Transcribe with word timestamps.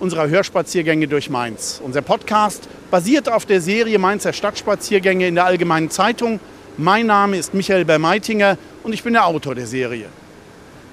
unserer 0.00 0.28
Hörspaziergänge 0.28 1.08
durch 1.08 1.30
Mainz. 1.30 1.80
Unser 1.82 2.02
Podcast 2.02 2.68
basiert 2.90 3.30
auf 3.30 3.46
der 3.46 3.60
Serie 3.60 3.98
Mainzer 3.98 4.32
Stadtspaziergänge 4.32 5.26
in 5.26 5.34
der 5.34 5.46
Allgemeinen 5.46 5.90
Zeitung. 5.90 6.40
Mein 6.76 7.06
Name 7.06 7.38
ist 7.38 7.54
Michael 7.54 7.84
Bermeitinger 7.84 8.58
und 8.82 8.92
ich 8.92 9.02
bin 9.02 9.14
der 9.14 9.26
Autor 9.26 9.54
der 9.54 9.66
Serie. 9.66 10.06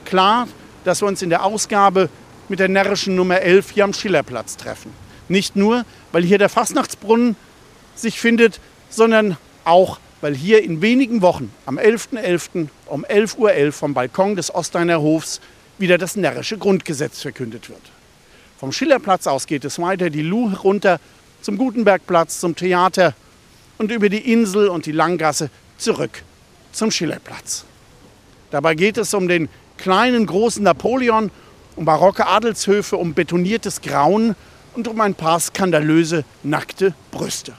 Klar, 0.05 0.47
dass 0.83 1.01
wir 1.01 1.07
uns 1.07 1.21
in 1.21 1.29
der 1.29 1.43
Ausgabe 1.43 2.09
mit 2.49 2.59
der 2.59 2.69
närrischen 2.69 3.15
Nummer 3.15 3.41
11 3.41 3.71
hier 3.71 3.83
am 3.83 3.93
Schillerplatz 3.93 4.57
treffen. 4.57 4.91
Nicht 5.29 5.55
nur, 5.55 5.85
weil 6.11 6.23
hier 6.23 6.37
der 6.37 6.49
Fastnachtsbrunnen 6.49 7.35
sich 7.95 8.19
findet, 8.19 8.59
sondern 8.89 9.37
auch, 9.63 9.99
weil 10.21 10.35
hier 10.35 10.63
in 10.63 10.81
wenigen 10.81 11.21
Wochen 11.21 11.51
am 11.65 11.77
11.11. 11.77 12.19
.11. 12.19 12.67
um 12.87 13.05
11.11 13.05 13.37
Uhr 13.37 13.51
.11 13.51 13.71
vom 13.71 13.93
Balkon 13.93 14.35
des 14.35 14.53
Osteiner 14.53 15.01
Hofs 15.01 15.41
wieder 15.77 15.97
das 15.97 16.15
närrische 16.15 16.57
Grundgesetz 16.57 17.21
verkündet 17.21 17.69
wird. 17.69 17.92
Vom 18.63 18.71
Schillerplatz 18.71 19.27
aus 19.27 19.45
geht 19.45 19.65
es 19.65 19.77
weiter 19.77 20.09
die 20.09 20.21
Luh 20.21 20.53
runter 20.63 21.01
zum 21.41 21.57
Gutenbergplatz, 21.57 22.39
zum 22.39 22.55
Theater 22.55 23.13
und 23.77 23.91
über 23.91 24.07
die 24.07 24.31
Insel 24.31 24.69
und 24.69 24.85
die 24.85 24.93
Langgasse 24.93 25.49
zurück 25.77 26.23
zum 26.71 26.89
Schillerplatz. 26.89 27.65
Dabei 28.51 28.75
geht 28.75 28.97
es 28.97 29.13
um 29.13 29.27
den 29.27 29.49
kleinen, 29.75 30.25
großen 30.25 30.63
Napoleon, 30.63 31.29
um 31.75 31.83
barocke 31.83 32.25
Adelshöfe, 32.25 32.95
um 32.95 33.13
betoniertes 33.13 33.81
Grauen 33.81 34.33
und 34.75 34.87
um 34.87 35.01
ein 35.01 35.13
paar 35.13 35.41
skandalöse, 35.41 36.23
nackte 36.41 36.93
Brüste. 37.11 37.51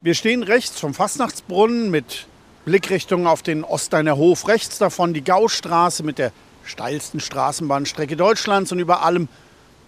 Wir 0.00 0.14
stehen 0.14 0.44
rechts 0.44 0.78
vom 0.78 0.94
Fastnachtsbrunnen 0.94 1.90
mit 1.90 2.28
Blickrichtung 2.64 3.26
auf 3.26 3.42
den 3.42 3.64
Osteiner 3.64 4.16
Hof. 4.16 4.46
Rechts 4.46 4.78
davon 4.78 5.12
die 5.12 5.24
Gaustraße 5.24 6.04
mit 6.04 6.18
der 6.18 6.30
steilsten 6.68 7.20
Straßenbahnstrecke 7.20 8.16
Deutschlands 8.16 8.72
und 8.72 8.78
über 8.78 9.02
allem 9.02 9.28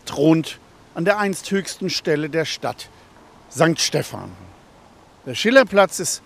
thront 0.06 0.58
an 0.94 1.04
der 1.04 1.18
einst 1.18 1.50
höchsten 1.50 1.90
Stelle 1.90 2.30
der 2.30 2.44
Stadt 2.44 2.88
St. 3.50 3.78
Stephan. 3.78 4.30
Der 5.26 5.34
Schillerplatz 5.34 6.00
ist 6.00 6.22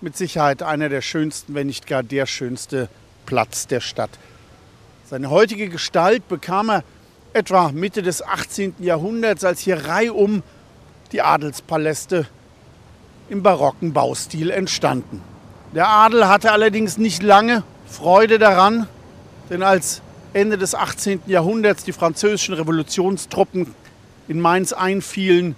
mit 0.00 0.16
Sicherheit 0.16 0.62
einer 0.62 0.88
der 0.88 1.02
schönsten, 1.02 1.54
wenn 1.54 1.66
nicht 1.66 1.86
gar 1.86 2.02
der 2.02 2.26
schönste 2.26 2.88
Platz 3.26 3.66
der 3.66 3.80
Stadt. 3.80 4.10
Seine 5.04 5.30
heutige 5.30 5.68
Gestalt 5.68 6.26
bekam 6.28 6.70
er 6.70 6.84
etwa 7.32 7.70
Mitte 7.70 8.02
des 8.02 8.22
18. 8.22 8.76
Jahrhunderts, 8.78 9.44
als 9.44 9.60
hier 9.60 9.86
reihum 9.86 10.42
die 11.12 11.22
Adelspaläste 11.22 12.26
im 13.28 13.42
barocken 13.42 13.92
Baustil 13.92 14.50
entstanden. 14.50 15.22
Der 15.74 15.88
Adel 15.88 16.28
hatte 16.28 16.52
allerdings 16.52 16.96
nicht 16.96 17.22
lange 17.22 17.62
Freude 17.88 18.38
daran, 18.38 18.88
denn 19.50 19.62
als 19.62 20.02
Ende 20.32 20.58
des 20.58 20.74
18. 20.74 21.22
Jahrhunderts 21.26 21.84
die 21.84 21.92
französischen 21.92 22.54
Revolutionstruppen 22.54 23.74
in 24.28 24.40
Mainz 24.40 24.72
einfielen, 24.72 25.54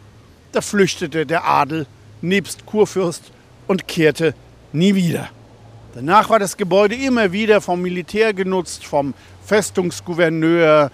da 0.53 0.61
flüchtete 0.61 1.27
der 1.27 1.45
Adel 1.45 1.87
nebst 2.21 2.67
Kurfürst 2.67 3.25
und 3.67 3.89
kehrte 3.89 4.35
nie 4.73 4.95
wieder. 4.95 5.31
Danach 5.95 6.31
war 6.31 6.39
das 6.39 6.57
Gebäude 6.57 6.95
immer 6.95 7.33
wieder 7.33 7.61
vom 7.61 7.83
Militär 7.83 8.35
genutzt, 8.35 8.85
vom 8.87 9.15
Festungsgouverneur, 9.45 10.91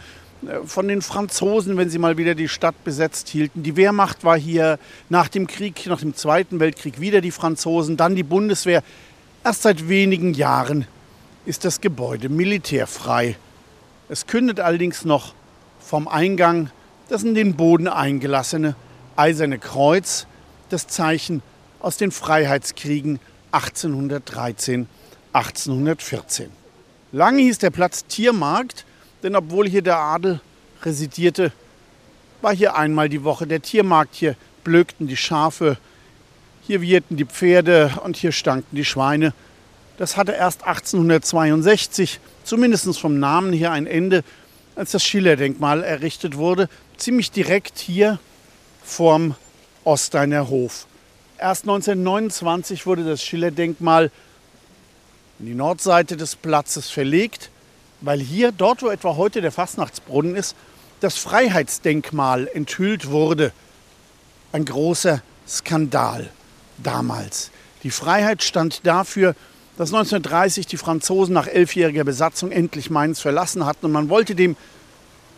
äh, 0.47 0.67
von 0.67 0.89
den 0.89 1.03
Franzosen, 1.03 1.77
wenn 1.77 1.91
sie 1.91 1.99
mal 1.99 2.17
wieder 2.17 2.35
die 2.35 2.49
Stadt 2.49 2.85
besetzt 2.85 3.29
hielten. 3.29 3.63
Die 3.63 3.77
Wehrmacht 3.77 4.25
war 4.25 4.39
hier 4.39 4.79
nach 5.09 5.29
dem 5.29 5.47
Krieg, 5.47 5.87
nach 5.87 6.01
dem 6.01 6.15
Zweiten 6.15 6.61
Weltkrieg 6.61 7.01
wieder 7.01 7.21
die 7.21 7.33
Franzosen, 7.33 7.97
dann 7.97 8.15
die 8.15 8.23
Bundeswehr. 8.23 8.83
Erst 9.45 9.63
seit 9.63 9.89
wenigen 9.89 10.33
Jahren 10.33 10.87
ist 11.47 11.65
das 11.65 11.81
Gebäude 11.81 12.29
militärfrei. 12.29 13.37
Es 14.09 14.27
kündet 14.27 14.61
allerdings 14.61 15.05
noch 15.05 15.35
vom 15.81 16.09
Eingang 16.09 16.71
das 17.09 17.23
in 17.23 17.35
den 17.35 17.55
Boden 17.55 17.89
eingelassene 17.89 18.77
Eiserne 19.17 19.59
Kreuz, 19.59 20.27
das 20.71 20.87
Zeichen 20.87 21.43
aus 21.81 21.99
den 21.99 22.11
Freiheitskriegen 22.11 23.21
1813, 23.53 24.89
1814. 25.33 26.51
Lange 27.13 27.43
hieß 27.43 27.59
der 27.59 27.71
Platz 27.71 28.07
Tiermarkt, 28.07 28.85
denn 29.23 29.37
obwohl 29.37 29.69
hier 29.69 29.83
der 29.83 29.99
Adel 29.99 30.41
residierte, 30.83 31.53
war 32.41 32.55
hier 32.55 32.75
einmal 32.77 33.09
die 33.09 33.23
Woche 33.23 33.47
der 33.47 33.63
Tiermarkt. 33.63 34.15
Hier 34.15 34.35
blökten 34.65 35.07
die 35.07 35.17
Schafe, 35.17 35.79
hier 36.63 36.81
wieherten 36.81 37.17
die 37.17 37.25
Pferde 37.25 37.93
und 38.03 38.17
hier 38.17 38.33
stanken 38.33 38.75
die 38.75 38.85
Schweine. 38.85 39.33
Das 39.97 40.17
hatte 40.17 40.33
erst 40.33 40.65
1862, 40.65 42.19
zumindest 42.43 42.99
vom 42.99 43.19
Namen 43.19 43.53
her, 43.53 43.71
ein 43.71 43.87
Ende, 43.87 44.25
als 44.75 44.91
das 44.91 45.05
Schiller-Denkmal 45.05 45.85
errichtet 45.85 46.37
wurde, 46.37 46.69
ziemlich 46.97 47.31
direkt 47.31 47.79
hier 47.79 48.19
vorm 48.83 49.37
Osteiner 49.85 50.49
Hof. 50.49 50.87
Erst 51.39 51.63
1929 51.65 52.87
wurde 52.87 53.05
das 53.05 53.23
Schiller-Denkmal 53.23 54.11
in 55.39 55.47
die 55.47 55.55
Nordseite 55.55 56.17
des 56.17 56.37
Platzes 56.37 56.91
verlegt, 56.91 57.51
weil 58.01 58.21
hier, 58.21 58.51
dort 58.51 58.83
wo 58.83 58.89
etwa 58.89 59.17
heute 59.17 59.41
der 59.41 59.53
Fastnachtsbrunnen 59.53 60.35
ist, 60.35 60.57
das 61.01 61.19
Freiheitsdenkmal 61.19 62.49
enthüllt 62.53 63.11
wurde. 63.11 63.53
Ein 64.53 64.65
großer 64.65 65.23
Skandal 65.47 66.31
damals. 66.79 67.51
Die 67.83 67.91
Freiheit 67.91 68.43
stand 68.43 68.87
dafür, 68.87 69.35
dass 69.77 69.93
1930 69.93 70.67
die 70.67 70.77
Franzosen 70.77 71.35
nach 71.35 71.47
elfjähriger 71.47 72.05
Besatzung 72.05 72.53
endlich 72.53 72.91
Mainz 72.91 73.21
verlassen 73.21 73.67
hatten 73.67 73.87
und 73.87 73.93
man 73.93 74.09
wollte 74.09 74.35
dem 74.35 74.57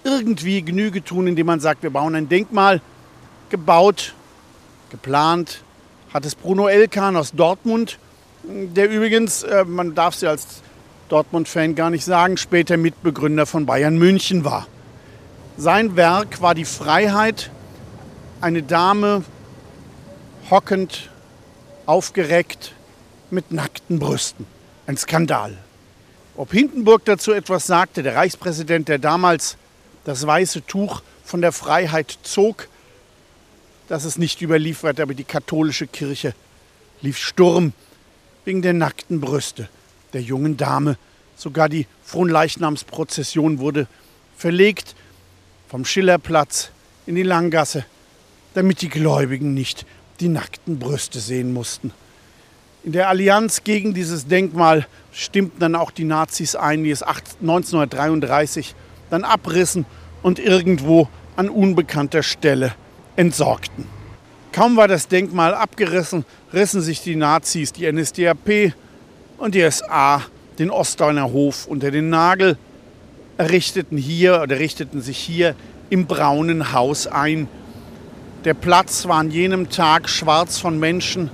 irgendwie 0.04 0.62
Genüge 0.62 1.02
tun, 1.02 1.26
indem 1.26 1.46
man 1.46 1.60
sagt, 1.60 1.82
wir 1.82 1.90
bauen 1.90 2.14
ein 2.14 2.28
Denkmal. 2.28 2.80
Gebaut, 3.48 4.14
geplant 4.90 5.62
hat 6.12 6.24
es 6.24 6.34
Bruno 6.34 6.68
Elkan 6.68 7.16
aus 7.16 7.32
Dortmund, 7.32 7.98
der 8.42 8.88
übrigens, 8.88 9.42
äh, 9.42 9.64
man 9.64 9.94
darf 9.94 10.14
sie 10.14 10.26
als 10.26 10.62
Dortmund-Fan 11.08 11.74
gar 11.74 11.90
nicht 11.90 12.04
sagen, 12.04 12.36
später 12.36 12.76
Mitbegründer 12.76 13.46
von 13.46 13.66
Bayern 13.66 13.98
München 13.98 14.44
war. 14.44 14.66
Sein 15.56 15.96
Werk 15.96 16.40
war 16.40 16.54
die 16.54 16.64
Freiheit, 16.64 17.50
eine 18.40 18.62
Dame 18.62 19.24
hockend, 20.50 21.10
aufgereckt, 21.86 22.72
mit 23.30 23.52
nackten 23.52 23.98
Brüsten. 23.98 24.46
Ein 24.86 24.96
Skandal. 24.96 25.56
Ob 26.36 26.52
Hindenburg 26.52 27.04
dazu 27.04 27.32
etwas 27.32 27.66
sagte, 27.66 28.02
der 28.02 28.14
Reichspräsident, 28.14 28.88
der 28.88 28.98
damals 28.98 29.56
das 30.04 30.26
weiße 30.26 30.66
Tuch 30.66 31.02
von 31.24 31.40
der 31.40 31.52
Freiheit 31.52 32.18
zog, 32.22 32.68
das 33.88 34.04
ist 34.04 34.18
nicht 34.18 34.42
überliefert, 34.42 35.00
aber 35.00 35.14
die 35.14 35.24
katholische 35.24 35.86
Kirche 35.86 36.34
lief 37.02 37.18
Sturm 37.18 37.72
wegen 38.44 38.62
der 38.62 38.72
nackten 38.72 39.20
Brüste 39.20 39.68
der 40.12 40.22
jungen 40.22 40.56
Dame. 40.56 40.96
Sogar 41.36 41.68
die 41.68 41.86
Fronleichnamsprozession 42.04 43.58
wurde 43.58 43.86
verlegt 44.36 44.94
vom 45.68 45.84
Schillerplatz 45.84 46.70
in 47.06 47.14
die 47.14 47.22
Langgasse, 47.22 47.84
damit 48.54 48.82
die 48.82 48.88
Gläubigen 48.88 49.54
nicht 49.54 49.86
die 50.20 50.28
nackten 50.28 50.78
Brüste 50.78 51.20
sehen 51.20 51.52
mussten. 51.52 51.92
In 52.86 52.92
der 52.92 53.08
Allianz 53.08 53.64
gegen 53.64 53.94
dieses 53.94 54.28
Denkmal 54.28 54.86
stimmten 55.10 55.58
dann 55.58 55.74
auch 55.74 55.90
die 55.90 56.04
Nazis 56.04 56.54
ein, 56.54 56.84
die 56.84 56.92
es 56.92 57.02
1933 57.02 58.76
dann 59.10 59.24
abrissen 59.24 59.86
und 60.22 60.38
irgendwo 60.38 61.08
an 61.34 61.48
unbekannter 61.48 62.22
Stelle 62.22 62.74
entsorgten. 63.16 63.88
Kaum 64.52 64.76
war 64.76 64.86
das 64.86 65.08
Denkmal 65.08 65.52
abgerissen, 65.52 66.24
rissen 66.52 66.80
sich 66.80 67.02
die 67.02 67.16
Nazis, 67.16 67.72
die 67.72 67.90
NSDAP 67.90 68.72
und 69.38 69.56
die 69.56 69.68
SA 69.68 70.22
den 70.60 70.70
Ostdeutner 70.70 71.32
Hof 71.32 71.66
unter 71.66 71.90
den 71.90 72.08
Nagel, 72.08 72.56
errichteten 73.36 73.98
hier 73.98 74.42
oder 74.42 74.60
richteten 74.60 75.00
sich 75.00 75.18
hier 75.18 75.56
im 75.90 76.06
braunen 76.06 76.72
Haus 76.72 77.08
ein. 77.08 77.48
Der 78.44 78.54
Platz 78.54 79.08
war 79.08 79.18
an 79.18 79.32
jenem 79.32 79.70
Tag 79.70 80.08
schwarz 80.08 80.60
von 80.60 80.78
Menschen, 80.78 81.30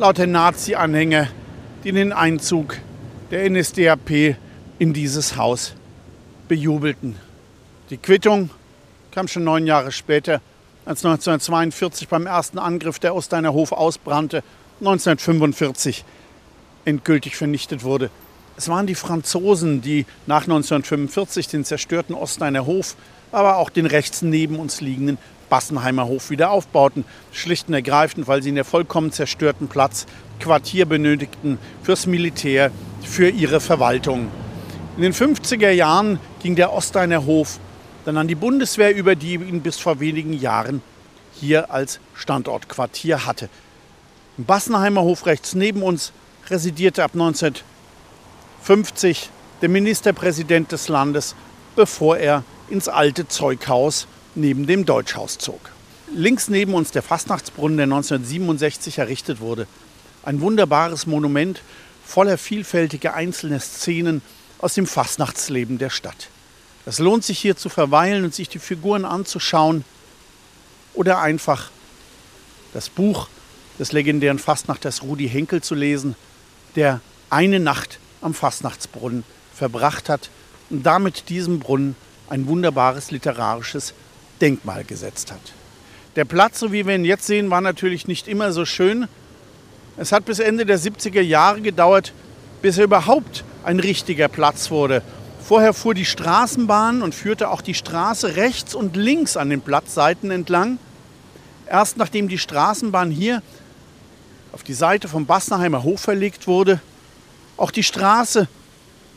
lauter 0.00 0.26
Nazi-Anhänger, 0.26 1.28
die 1.84 1.92
den 1.92 2.14
Einzug 2.14 2.78
der 3.30 3.50
NSDAP 3.50 4.34
in 4.78 4.94
dieses 4.94 5.36
Haus 5.36 5.74
bejubelten. 6.48 7.16
Die 7.90 7.98
Quittung 7.98 8.48
kam 9.10 9.28
schon 9.28 9.44
neun 9.44 9.66
Jahre 9.66 9.92
später, 9.92 10.40
als 10.86 11.04
1942 11.04 12.08
beim 12.08 12.24
ersten 12.24 12.58
Angriff 12.58 12.98
der 12.98 13.14
Osteiner 13.14 13.52
Hof 13.52 13.72
ausbrannte, 13.72 14.42
1945 14.78 16.06
endgültig 16.86 17.36
vernichtet 17.36 17.84
wurde. 17.84 18.08
Es 18.56 18.70
waren 18.70 18.86
die 18.86 18.94
Franzosen, 18.94 19.82
die 19.82 20.06
nach 20.26 20.44
1945 20.44 21.48
den 21.48 21.66
zerstörten 21.66 22.14
Osteiner 22.14 22.64
Hof, 22.64 22.96
aber 23.32 23.58
auch 23.58 23.68
den 23.68 23.84
rechts 23.84 24.22
neben 24.22 24.58
uns 24.58 24.80
liegenden 24.80 25.18
Bassenheimer 25.50 26.06
Hof 26.06 26.30
wieder 26.30 26.50
aufbauten. 26.50 27.04
Schlicht 27.32 27.68
und 27.68 27.74
ergreifend, 27.74 28.26
weil 28.26 28.42
sie 28.42 28.48
in 28.48 28.54
der 28.54 28.64
vollkommen 28.64 29.12
zerstörten 29.12 29.68
Platz 29.68 30.06
Quartier 30.38 30.86
benötigten 30.86 31.58
fürs 31.82 32.06
Militär, 32.06 32.70
für 33.02 33.28
ihre 33.28 33.60
Verwaltung. 33.60 34.28
In 34.96 35.02
den 35.02 35.12
50er 35.12 35.70
Jahren 35.70 36.18
ging 36.42 36.56
der 36.56 36.72
Osteiner 36.72 37.26
Hof 37.26 37.60
dann 38.04 38.16
an 38.16 38.28
die 38.28 38.34
Bundeswehr 38.34 38.96
über, 38.96 39.14
die 39.14 39.34
ihn 39.34 39.60
bis 39.60 39.76
vor 39.76 40.00
wenigen 40.00 40.32
Jahren 40.32 40.80
hier 41.34 41.70
als 41.70 42.00
Standortquartier 42.14 43.26
hatte. 43.26 43.50
Im 44.38 44.44
Bassenheimer 44.44 45.02
Hof 45.02 45.26
rechts 45.26 45.54
neben 45.54 45.82
uns 45.82 46.12
residierte 46.48 47.04
ab 47.04 47.10
1950 47.12 49.28
der 49.60 49.68
Ministerpräsident 49.68 50.72
des 50.72 50.88
Landes, 50.88 51.34
bevor 51.76 52.16
er 52.16 52.42
ins 52.68 52.88
alte 52.88 53.28
Zeughaus 53.28 54.06
neben 54.34 54.66
dem 54.66 54.86
Deutschhaus 54.86 55.38
zog. 55.38 55.60
Links 56.14 56.48
neben 56.48 56.74
uns 56.74 56.90
der 56.90 57.02
Fastnachtsbrunnen, 57.02 57.76
der 57.76 57.84
1967 57.84 58.98
errichtet 58.98 59.40
wurde. 59.40 59.66
Ein 60.22 60.40
wunderbares 60.40 61.06
Monument 61.06 61.62
voller 62.04 62.38
vielfältiger 62.38 63.14
einzelner 63.14 63.60
Szenen 63.60 64.22
aus 64.58 64.74
dem 64.74 64.86
Fastnachtsleben 64.86 65.78
der 65.78 65.90
Stadt. 65.90 66.28
Es 66.86 66.98
lohnt 66.98 67.24
sich 67.24 67.38
hier 67.38 67.56
zu 67.56 67.68
verweilen 67.68 68.24
und 68.24 68.34
sich 68.34 68.48
die 68.48 68.58
Figuren 68.58 69.04
anzuschauen 69.04 69.84
oder 70.94 71.20
einfach 71.20 71.70
das 72.72 72.88
Buch 72.88 73.28
des 73.78 73.92
legendären 73.92 74.38
Fastnachters 74.38 75.02
Rudi 75.02 75.28
Henkel 75.28 75.62
zu 75.62 75.74
lesen, 75.74 76.16
der 76.76 77.00
eine 77.30 77.60
Nacht 77.60 77.98
am 78.20 78.34
Fastnachtsbrunnen 78.34 79.24
verbracht 79.54 80.08
hat 80.08 80.30
und 80.68 80.84
damit 80.84 81.28
diesem 81.28 81.60
Brunnen 81.60 81.96
ein 82.28 82.46
wunderbares 82.46 83.10
literarisches 83.10 83.94
Denkmal 84.40 84.84
gesetzt 84.84 85.32
hat. 85.32 85.40
Der 86.16 86.24
Platz, 86.24 86.58
so 86.58 86.72
wie 86.72 86.86
wir 86.86 86.94
ihn 86.94 87.04
jetzt 87.04 87.26
sehen, 87.26 87.50
war 87.50 87.60
natürlich 87.60 88.08
nicht 88.08 88.26
immer 88.26 88.52
so 88.52 88.64
schön. 88.64 89.06
Es 89.96 90.12
hat 90.12 90.24
bis 90.24 90.38
Ende 90.38 90.66
der 90.66 90.78
70er 90.78 91.20
Jahre 91.20 91.60
gedauert, 91.60 92.12
bis 92.62 92.78
er 92.78 92.84
überhaupt 92.84 93.44
ein 93.62 93.78
richtiger 93.78 94.28
Platz 94.28 94.70
wurde. 94.70 95.02
Vorher 95.42 95.72
fuhr 95.72 95.94
die 95.94 96.04
Straßenbahn 96.04 97.02
und 97.02 97.14
führte 97.14 97.50
auch 97.50 97.60
die 97.60 97.74
Straße 97.74 98.36
rechts 98.36 98.74
und 98.74 98.96
links 98.96 99.36
an 99.36 99.50
den 99.50 99.60
Platzseiten 99.60 100.30
entlang. 100.30 100.78
Erst 101.66 101.96
nachdem 101.96 102.28
die 102.28 102.38
Straßenbahn 102.38 103.10
hier 103.10 103.42
auf 104.52 104.62
die 104.62 104.74
Seite 104.74 105.08
vom 105.08 105.26
Bassenheimer 105.26 105.82
Hof 105.82 106.00
verlegt 106.00 106.46
wurde, 106.46 106.80
auch 107.56 107.70
die 107.70 107.82
Straße 107.82 108.48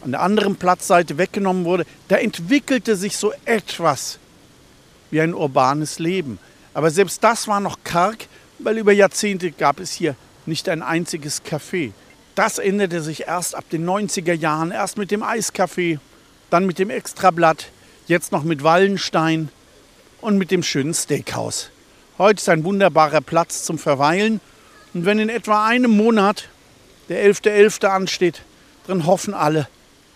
an 0.02 0.12
der 0.12 0.22
anderen 0.22 0.56
Platzseite 0.58 1.18
weggenommen 1.18 1.66
wurde, 1.66 1.86
da 2.10 2.18
entwickelte 2.18 2.96
sich 2.96 3.18
so 3.18 3.32
etwas 3.46 4.20
wie 5.14 5.22
ein 5.22 5.36
urbanes 5.36 6.00
Leben. 6.00 6.40
Aber 6.74 6.90
selbst 6.90 7.24
das 7.24 7.48
war 7.48 7.60
noch 7.60 7.78
karg, 7.84 8.26
weil 8.58 8.80
über 8.80 8.92
Jahrzehnte 8.92 9.52
gab 9.52 9.80
es 9.80 9.94
hier 9.94 10.16
nicht 10.48 10.68
ein 10.68 10.82
einziges 10.82 11.44
Café. 11.46 11.92
Das 12.34 12.58
änderte 12.58 13.00
sich 13.04 13.28
erst 13.28 13.54
ab 13.54 13.66
den 13.72 13.88
90er 13.88 14.34
Jahren, 14.34 14.72
erst 14.72 14.98
mit 14.98 15.12
dem 15.12 15.22
Eiscafé, 15.22 16.00
dann 16.50 16.66
mit 16.66 16.80
dem 16.80 16.90
Extrablatt, 16.90 17.68
jetzt 18.08 18.32
noch 18.32 18.44
mit 18.44 18.64
Wallenstein 18.64 19.50
und 20.20 20.40
mit 20.40 20.50
dem 20.50 20.64
schönen 20.64 20.96
Steakhouse. 20.96 21.70
Heute 22.18 22.42
ist 22.42 22.50
ein 22.50 22.64
wunderbarer 22.64 23.22
Platz 23.22 23.66
zum 23.66 23.78
Verweilen 23.78 24.42
und 24.96 25.06
wenn 25.06 25.20
in 25.20 25.30
etwa 25.30 25.64
einem 25.64 25.96
Monat 25.96 26.50
der 27.10 27.24
11.11. 27.24 27.82
.11. 27.82 27.86
ansteht, 27.86 28.42
dann 28.88 29.06
hoffen 29.06 29.36
alle, 29.36 29.68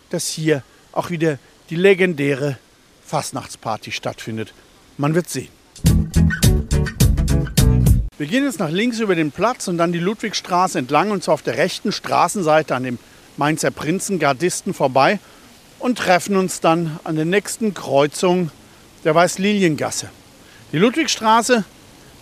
dass 0.09 0.27
hier 0.27 0.63
auch 0.91 1.11
wieder 1.11 1.37
die 1.69 1.75
legendäre 1.75 2.57
Fastnachtsparty 3.05 3.91
stattfindet. 3.91 4.55
Man 4.97 5.13
wird 5.13 5.29
sehen. 5.29 5.49
Wir 8.17 8.25
gehen 8.25 8.45
jetzt 8.45 8.57
nach 8.57 8.71
links 8.71 8.99
über 8.99 9.13
den 9.13 9.31
Platz 9.31 9.67
und 9.67 9.77
dann 9.77 9.91
die 9.91 9.99
Ludwigstraße 9.99 10.79
entlang 10.79 11.11
und 11.11 11.23
zwar 11.23 11.35
auf 11.35 11.43
der 11.43 11.57
rechten 11.57 11.91
Straßenseite 11.91 12.73
an 12.73 12.83
dem 12.83 12.97
Mainzer 13.37 13.69
Prinzengardisten 13.69 14.73
vorbei 14.73 15.19
und 15.77 15.99
treffen 15.99 16.35
uns 16.35 16.61
dann 16.61 16.99
an 17.03 17.15
der 17.15 17.25
nächsten 17.25 17.75
Kreuzung 17.75 18.49
der 19.03 19.13
Weißliliengasse. 19.13 20.09
Die 20.71 20.79
Ludwigstraße 20.79 21.63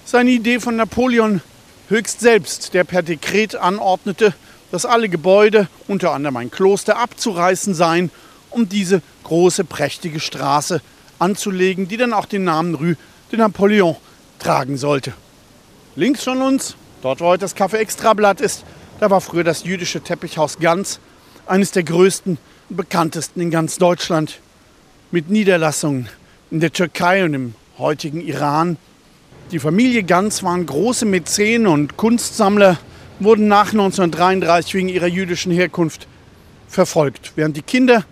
ist 0.05 0.15
eine 0.15 0.31
Idee 0.31 0.59
von 0.59 0.75
Napoleon 0.75 1.41
höchst 1.87 2.19
selbst, 2.19 2.73
der 2.73 2.83
per 2.83 3.01
Dekret 3.01 3.55
anordnete, 3.55 4.33
dass 4.71 4.85
alle 4.85 5.07
Gebäude, 5.07 5.69
unter 5.87 6.11
anderem 6.11 6.35
ein 6.35 6.51
Kloster, 6.51 6.97
abzureißen 6.97 7.73
seien, 7.73 8.11
um 8.49 8.67
diese 8.67 9.01
große, 9.23 9.63
prächtige 9.63 10.19
Straße 10.19 10.81
anzulegen, 11.19 11.87
die 11.87 11.97
dann 11.97 12.13
auch 12.13 12.25
den 12.25 12.43
Namen 12.43 12.75
Rue 12.75 12.97
de 13.31 13.39
Napoleon 13.39 13.95
tragen 14.39 14.77
sollte. 14.77 15.13
Links 15.95 16.23
von 16.23 16.41
uns, 16.41 16.75
dort 17.01 17.21
wo 17.21 17.25
heute 17.25 17.41
das 17.41 17.55
Café 17.55 17.77
Extrablatt 17.77 18.41
ist, 18.41 18.65
da 18.99 19.09
war 19.09 19.21
früher 19.21 19.43
das 19.43 19.63
jüdische 19.63 20.01
Teppichhaus 20.01 20.59
Ganz, 20.59 20.99
eines 21.45 21.71
der 21.71 21.83
größten 21.83 22.37
und 22.69 22.75
bekanntesten 22.75 23.41
in 23.41 23.51
ganz 23.51 23.77
Deutschland, 23.77 24.39
mit 25.11 25.29
Niederlassungen 25.29 26.09
in 26.51 26.59
der 26.59 26.73
Türkei 26.73 27.23
und 27.23 27.33
im 27.33 27.55
heutigen 27.77 28.21
Iran. 28.21 28.77
Die 29.51 29.59
Familie 29.59 30.03
Ganz 30.03 30.43
waren 30.43 30.65
große 30.65 31.05
Mäzen 31.05 31.67
und 31.67 31.97
Kunstsammler, 31.97 32.77
wurden 33.19 33.47
nach 33.47 33.71
1933 33.71 34.73
wegen 34.75 34.89
ihrer 34.89 35.07
jüdischen 35.07 35.51
Herkunft 35.51 36.07
verfolgt. 36.67 37.33
Während 37.35 37.55
die 37.55 37.61
Kinder 37.61 38.03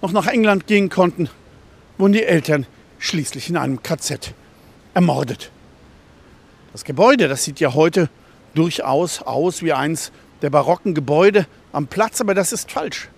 noch 0.00 0.12
nach 0.12 0.26
England 0.26 0.66
gehen 0.66 0.88
konnten, 0.88 1.28
wurden 1.98 2.12
die 2.12 2.24
Eltern 2.24 2.66
schließlich 2.98 3.50
in 3.50 3.56
einem 3.56 3.82
KZ 3.82 4.32
ermordet. 4.94 5.50
Das 6.72 6.84
Gebäude, 6.84 7.28
das 7.28 7.44
sieht 7.44 7.60
ja 7.60 7.74
heute 7.74 8.08
durchaus 8.54 9.22
aus 9.22 9.62
wie 9.62 9.72
eins 9.72 10.12
der 10.42 10.50
barocken 10.50 10.94
Gebäude 10.94 11.46
am 11.72 11.86
Platz, 11.86 12.20
aber 12.20 12.34
das 12.34 12.52
ist 12.52 12.70
falsch. 12.70 13.08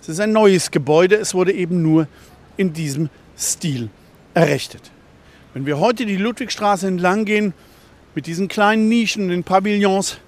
Es 0.00 0.08
ist 0.08 0.20
ein 0.20 0.32
neues 0.32 0.70
Gebäude, 0.70 1.16
es 1.16 1.34
wurde 1.34 1.52
eben 1.52 1.82
nur 1.82 2.08
in 2.56 2.72
diesem 2.72 3.10
Stil 3.38 3.90
errichtet. 4.34 4.90
Wenn 5.54 5.66
wir 5.66 5.78
heute 5.78 6.06
die 6.06 6.16
Ludwigstraße 6.16 6.86
entlang 6.86 7.24
gehen, 7.24 7.54
mit 8.14 8.26
diesen 8.26 8.48
kleinen 8.48 8.88
Nischen 8.88 9.28
den 9.28 9.44
Pavillons, 9.44 10.18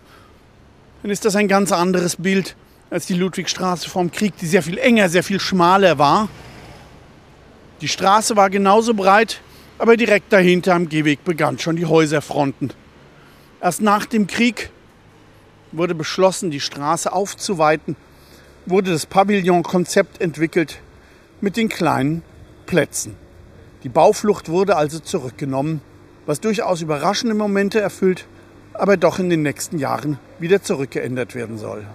dann 1.02 1.10
ist 1.10 1.24
das 1.24 1.36
ein 1.36 1.48
ganz 1.48 1.72
anderes 1.72 2.16
Bild 2.16 2.56
als 2.90 3.06
die 3.06 3.14
Ludwigstraße 3.14 3.88
vom 3.88 4.10
Krieg, 4.10 4.36
die 4.36 4.46
sehr 4.46 4.62
viel 4.62 4.78
enger, 4.78 5.08
sehr 5.08 5.22
viel 5.22 5.40
schmaler 5.40 5.98
war. 5.98 6.28
Die 7.80 7.88
Straße 7.88 8.36
war 8.36 8.50
genauso 8.50 8.92
breit, 8.92 9.40
aber 9.78 9.96
direkt 9.96 10.32
dahinter 10.32 10.74
am 10.74 10.90
Gehweg 10.90 11.24
begann 11.24 11.58
schon 11.58 11.76
die 11.76 11.86
Häuserfronten. 11.86 12.74
Erst 13.62 13.80
nach 13.80 14.04
dem 14.04 14.26
Krieg 14.26 14.70
wurde 15.72 15.94
beschlossen, 15.94 16.50
die 16.50 16.60
Straße 16.60 17.10
aufzuweiten, 17.10 17.96
wurde 18.66 18.90
das 18.90 19.06
Pavillon-Konzept 19.06 20.20
entwickelt 20.20 20.80
mit 21.40 21.56
den 21.56 21.70
kleinen 21.70 22.22
Plätzen. 22.66 23.16
Die 23.82 23.88
Bauflucht 23.88 24.50
wurde 24.50 24.76
also 24.76 24.98
zurückgenommen, 24.98 25.80
was 26.26 26.40
durchaus 26.40 26.82
überraschende 26.82 27.34
Momente 27.34 27.80
erfüllt, 27.80 28.26
aber 28.74 28.98
doch 28.98 29.18
in 29.18 29.30
den 29.30 29.42
nächsten 29.42 29.78
Jahren 29.78 30.18
wieder 30.38 30.62
zurückgeändert 30.62 31.34
werden 31.34 31.56
soll. 31.56 31.86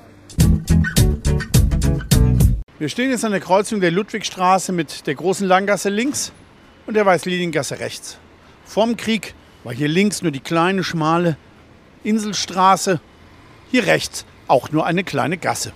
Wir 2.78 2.90
stehen 2.90 3.10
jetzt 3.10 3.24
an 3.24 3.32
der 3.32 3.40
Kreuzung 3.40 3.80
der 3.80 3.92
Ludwigstraße 3.92 4.74
mit 4.74 5.08
der 5.08 5.16
großen 5.16 5.48
Langgasse 5.48 5.88
links 5.88 6.34
und 6.86 6.96
der 6.96 7.06
Weißliniengasse 7.06 7.80
rechts. 7.80 8.18
Vorm 8.66 8.98
Krieg 8.98 9.34
war 9.64 9.74
hier 9.74 9.88
links 9.88 10.22
nur 10.22 10.34
die 10.34 10.42
kleine, 10.42 10.84
schmale 10.84 11.38
Inselstraße, 12.04 13.00
hier 13.72 13.86
rechts 13.88 14.26
auch 14.50 14.72
nur 14.72 14.86
eine 14.86 15.06
kleine 15.06 15.38
Gasse. 15.38 15.72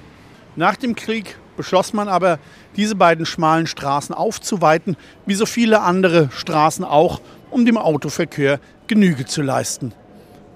Nach 0.57 0.75
dem 0.75 0.93
Krieg 0.93 1.37
beschloss 1.55 1.93
man 1.93 2.09
aber, 2.09 2.37
diese 2.75 2.95
beiden 2.95 3.25
schmalen 3.25 3.65
Straßen 3.65 4.13
aufzuweiten, 4.13 4.97
wie 5.25 5.35
so 5.35 5.45
viele 5.45 5.79
andere 5.79 6.29
Straßen 6.33 6.83
auch, 6.83 7.21
um 7.49 7.65
dem 7.65 7.77
Autoverkehr 7.77 8.59
Genüge 8.87 9.23
zu 9.23 9.41
leisten. 9.41 9.93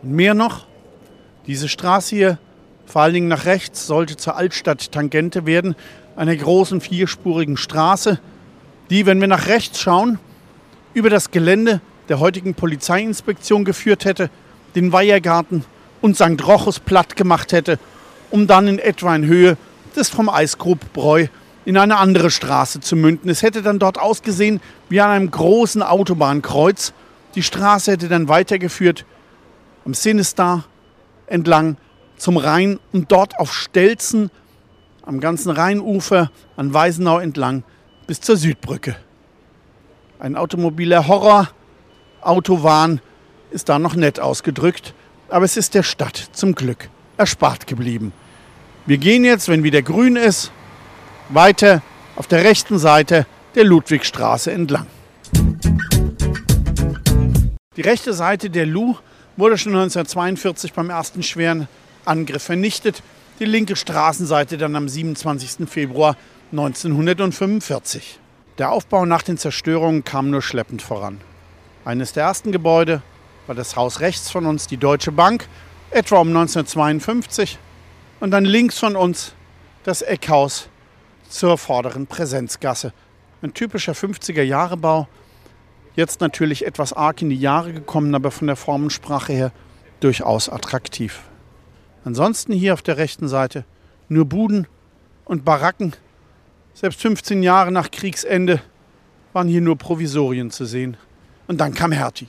Und 0.01 0.11
mehr 0.11 0.33
noch, 0.33 0.67
diese 1.47 1.69
Straße 1.69 2.13
hier, 2.13 2.37
vor 2.85 3.01
allen 3.01 3.13
Dingen 3.13 3.27
nach 3.29 3.45
rechts, 3.45 3.87
sollte 3.87 4.17
zur 4.17 4.35
Altstadt 4.35 4.91
Tangente 4.91 5.45
werden, 5.45 5.75
einer 6.15 6.35
großen 6.35 6.81
vierspurigen 6.81 7.57
Straße, 7.57 8.19
die, 8.89 9.05
wenn 9.05 9.19
wir 9.19 9.27
nach 9.27 9.47
rechts 9.47 9.79
schauen, 9.79 10.19
über 10.93 11.09
das 11.09 11.31
Gelände 11.31 11.81
der 12.09 12.19
heutigen 12.19 12.53
Polizeiinspektion 12.53 13.65
geführt 13.65 14.05
hätte, 14.05 14.29
den 14.75 14.91
Weihergarten 14.91 15.65
und 16.01 16.15
St. 16.15 16.45
Rochus 16.45 16.79
platt 16.79 17.15
gemacht 17.15 17.53
hätte, 17.53 17.79
um 18.29 18.47
dann 18.47 18.67
in 18.67 18.79
etwa 18.79 19.15
in 19.15 19.25
Höhe 19.25 19.57
des 19.95 20.09
vom 20.09 20.29
Eisgrub 20.29 20.79
Bräu 20.93 21.27
in 21.65 21.77
eine 21.77 21.97
andere 21.97 22.29
Straße 22.29 22.81
zu 22.81 22.95
münden. 22.95 23.29
Es 23.29 23.41
hätte 23.41 23.61
dann 23.61 23.79
dort 23.79 23.97
ausgesehen 23.97 24.59
wie 24.89 24.99
an 24.99 25.11
einem 25.11 25.31
großen 25.31 25.81
Autobahnkreuz. 25.81 26.93
Die 27.35 27.43
Straße 27.43 27.91
hätte 27.93 28.09
dann 28.09 28.27
weitergeführt 28.27 29.05
am 29.85 29.93
Sinistar 29.93 30.65
entlang 31.27 31.77
zum 32.17 32.37
Rhein 32.37 32.79
und 32.91 33.11
dort 33.11 33.39
auf 33.39 33.53
Stelzen 33.53 34.29
am 35.05 35.19
ganzen 35.19 35.51
Rheinufer 35.51 36.31
an 36.55 36.73
Weisenau 36.73 37.19
entlang 37.19 37.63
bis 38.07 38.21
zur 38.21 38.37
Südbrücke. 38.37 38.95
Ein 40.19 40.35
automobiler 40.35 41.07
Horror, 41.07 41.49
Autowahn 42.21 43.01
ist 43.51 43.69
da 43.69 43.79
noch 43.79 43.95
nett 43.95 44.19
ausgedrückt, 44.19 44.93
aber 45.29 45.45
es 45.45 45.57
ist 45.57 45.75
der 45.75 45.83
Stadt 45.83 46.29
zum 46.31 46.55
Glück 46.55 46.89
erspart 47.17 47.67
geblieben. 47.67 48.13
Wir 48.85 48.97
gehen 48.97 49.23
jetzt, 49.23 49.47
wenn 49.49 49.63
wieder 49.63 49.81
grün 49.81 50.15
ist, 50.15 50.51
weiter 51.29 51.81
auf 52.15 52.27
der 52.27 52.43
rechten 52.43 52.79
Seite 52.79 53.25
der 53.55 53.63
Ludwigstraße 53.63 54.51
entlang. 54.51 54.87
Die 57.75 57.81
rechte 57.81 58.13
Seite 58.13 58.49
der 58.49 58.65
Lu 58.65 58.95
wurde 59.35 59.57
schon 59.57 59.73
1942 59.73 60.73
beim 60.73 60.89
ersten 60.89 61.23
schweren 61.23 61.67
Angriff 62.05 62.43
vernichtet, 62.43 63.01
die 63.39 63.45
linke 63.45 63.75
Straßenseite 63.75 64.57
dann 64.57 64.75
am 64.75 64.87
27. 64.87 65.67
Februar 65.67 66.17
1945. 66.51 68.19
Der 68.59 68.71
Aufbau 68.71 69.05
nach 69.05 69.23
den 69.23 69.37
Zerstörungen 69.37 70.03
kam 70.03 70.29
nur 70.29 70.41
schleppend 70.41 70.81
voran. 70.81 71.19
Eines 71.85 72.13
der 72.13 72.25
ersten 72.25 72.51
Gebäude 72.51 73.01
war 73.47 73.55
das 73.55 73.75
Haus 73.75 73.99
rechts 73.99 74.29
von 74.29 74.45
uns, 74.45 74.67
die 74.67 74.77
Deutsche 74.77 75.11
Bank, 75.11 75.47
etwa 75.89 76.19
um 76.19 76.27
1952. 76.27 77.57
Und 78.19 78.31
dann 78.31 78.45
links 78.45 78.77
von 78.77 78.95
uns 78.95 79.33
das 79.83 80.01
Eckhaus 80.01 80.69
zur 81.27 81.57
vorderen 81.57 82.07
Präsenzgasse. 82.07 82.93
Ein 83.41 83.53
typischer 83.53 83.93
50er-Jahre-Bau. 83.93 85.07
Jetzt 85.95 86.21
natürlich 86.21 86.65
etwas 86.65 86.93
arg 86.93 87.21
in 87.21 87.29
die 87.29 87.39
Jahre 87.39 87.73
gekommen, 87.73 88.15
aber 88.15 88.31
von 88.31 88.47
der 88.47 88.55
Formensprache 88.55 89.33
her 89.33 89.51
durchaus 89.99 90.47
attraktiv. 90.49 91.19
Ansonsten 92.05 92.53
hier 92.53 92.73
auf 92.73 92.81
der 92.81 92.97
rechten 92.97 93.27
Seite 93.27 93.65
nur 94.09 94.25
Buden 94.25 94.67
und 95.25 95.45
Baracken. 95.45 95.93
Selbst 96.73 97.01
15 97.01 97.43
Jahre 97.43 97.71
nach 97.71 97.91
Kriegsende 97.91 98.61
waren 99.31 99.47
hier 99.47 99.61
nur 99.61 99.77
Provisorien 99.77 100.51
zu 100.51 100.65
sehen. 100.65 100.97
Und 101.47 101.59
dann 101.59 101.73
kam 101.73 101.91
Hertie. 101.91 102.27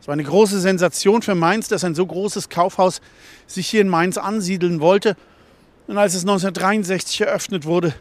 Es 0.00 0.08
war 0.08 0.14
eine 0.14 0.24
große 0.24 0.60
Sensation 0.60 1.22
für 1.22 1.34
Mainz, 1.34 1.68
dass 1.68 1.84
ein 1.84 1.94
so 1.94 2.04
großes 2.04 2.48
Kaufhaus 2.48 3.00
sich 3.46 3.68
hier 3.68 3.80
in 3.80 3.88
Mainz 3.88 4.18
ansiedeln 4.18 4.80
wollte. 4.80 5.16
Und 5.86 5.96
als 5.96 6.14
es 6.14 6.22
1963 6.22 7.20
eröffnet 7.22 7.64
wurde, 7.64 7.94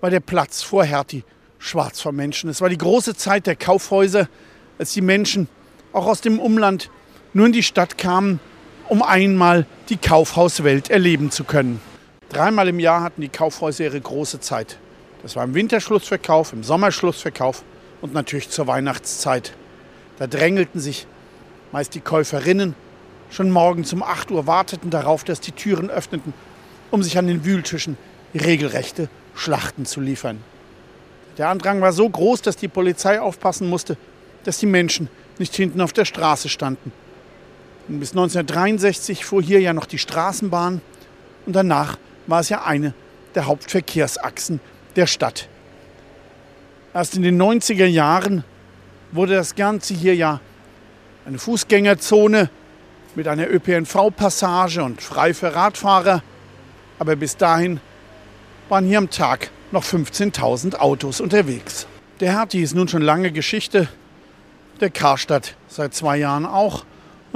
war 0.00 0.10
der 0.10 0.20
Platz 0.20 0.62
vor 0.62 0.84
Hertie 0.84 1.24
schwarz 1.58 2.00
vor 2.00 2.12
Menschen. 2.12 2.50
Es 2.50 2.60
war 2.60 2.68
die 2.68 2.78
große 2.78 3.14
Zeit 3.14 3.46
der 3.46 3.56
Kaufhäuser, 3.56 4.28
als 4.78 4.92
die 4.92 5.00
Menschen 5.00 5.48
auch 5.92 6.06
aus 6.06 6.20
dem 6.20 6.38
Umland 6.38 6.90
nur 7.32 7.46
in 7.46 7.52
die 7.52 7.62
Stadt 7.62 7.98
kamen, 7.98 8.40
um 8.88 9.02
einmal 9.02 9.66
die 9.88 9.96
Kaufhauswelt 9.96 10.90
erleben 10.90 11.30
zu 11.30 11.44
können. 11.44 11.80
Dreimal 12.28 12.68
im 12.68 12.80
Jahr 12.80 13.02
hatten 13.02 13.20
die 13.20 13.28
Kaufhäuser 13.28 13.84
ihre 13.84 14.00
große 14.00 14.40
Zeit. 14.40 14.78
Das 15.22 15.36
war 15.36 15.44
im 15.44 15.54
Winterschlussverkauf, 15.54 16.52
im 16.52 16.62
Sommerschlussverkauf 16.62 17.62
und 18.00 18.14
natürlich 18.14 18.50
zur 18.50 18.66
Weihnachtszeit. 18.66 19.52
Da 20.18 20.26
drängelten 20.26 20.80
sich 20.80 21.06
meist 21.72 21.94
die 21.94 22.00
Käuferinnen, 22.00 22.74
schon 23.30 23.50
morgens 23.50 23.92
um 23.92 24.02
8 24.02 24.30
Uhr 24.30 24.46
warteten 24.46 24.90
darauf, 24.90 25.24
dass 25.24 25.40
die 25.40 25.52
Türen 25.52 25.90
öffneten, 25.90 26.32
um 26.90 27.02
sich 27.02 27.18
an 27.18 27.26
den 27.26 27.44
Wühltischen 27.44 27.96
regelrechte 28.34 29.08
Schlachten 29.34 29.84
zu 29.84 30.00
liefern. 30.00 30.42
Der 31.38 31.48
Andrang 31.48 31.80
war 31.80 31.92
so 31.92 32.08
groß, 32.08 32.42
dass 32.42 32.56
die 32.56 32.68
Polizei 32.68 33.20
aufpassen 33.20 33.68
musste, 33.68 33.96
dass 34.44 34.58
die 34.58 34.66
Menschen 34.66 35.08
nicht 35.38 35.54
hinten 35.54 35.80
auf 35.80 35.92
der 35.92 36.04
Straße 36.04 36.48
standen. 36.48 36.92
Und 37.88 38.00
bis 38.00 38.10
1963 38.10 39.24
fuhr 39.24 39.42
hier 39.42 39.60
ja 39.60 39.72
noch 39.72 39.86
die 39.86 39.98
Straßenbahn 39.98 40.80
und 41.46 41.52
danach 41.52 41.98
war 42.26 42.40
es 42.40 42.48
ja 42.48 42.64
eine 42.64 42.94
der 43.34 43.46
Hauptverkehrsachsen 43.46 44.60
der 44.96 45.06
Stadt. 45.06 45.48
Erst 46.92 47.14
in 47.14 47.22
den 47.22 47.40
90er 47.40 47.86
Jahren 47.86 48.42
wurde 49.12 49.34
das 49.34 49.54
Ganze 49.54 49.94
hier 49.94 50.14
ja 50.16 50.40
eine 51.26 51.38
Fußgängerzone 51.38 52.50
mit 53.14 53.28
einer 53.28 53.48
ÖPNV-Passage 53.48 54.82
und 54.82 55.02
frei 55.02 55.34
für 55.34 55.54
Radfahrer. 55.54 56.22
Aber 56.98 57.16
bis 57.16 57.36
dahin 57.36 57.80
waren 58.68 58.86
hier 58.86 58.98
am 58.98 59.10
Tag 59.10 59.50
noch 59.72 59.84
15.000 59.84 60.76
Autos 60.76 61.20
unterwegs. 61.20 61.86
Der 62.20 62.32
Hertie 62.32 62.62
ist 62.62 62.74
nun 62.74 62.88
schon 62.88 63.02
lange 63.02 63.30
Geschichte, 63.30 63.88
der 64.80 64.90
Karstadt 64.90 65.54
seit 65.68 65.94
zwei 65.94 66.16
Jahren 66.16 66.46
auch. 66.46 66.84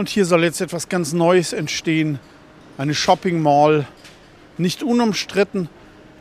Und 0.00 0.09
hier 0.09 0.25
soll 0.25 0.45
jetzt 0.45 0.62
etwas 0.62 0.88
ganz 0.88 1.12
Neues 1.12 1.52
entstehen, 1.52 2.21
eine 2.78 2.95
Shopping 2.95 3.42
Mall. 3.42 3.87
Nicht 4.57 4.83
unumstritten, 4.83 5.69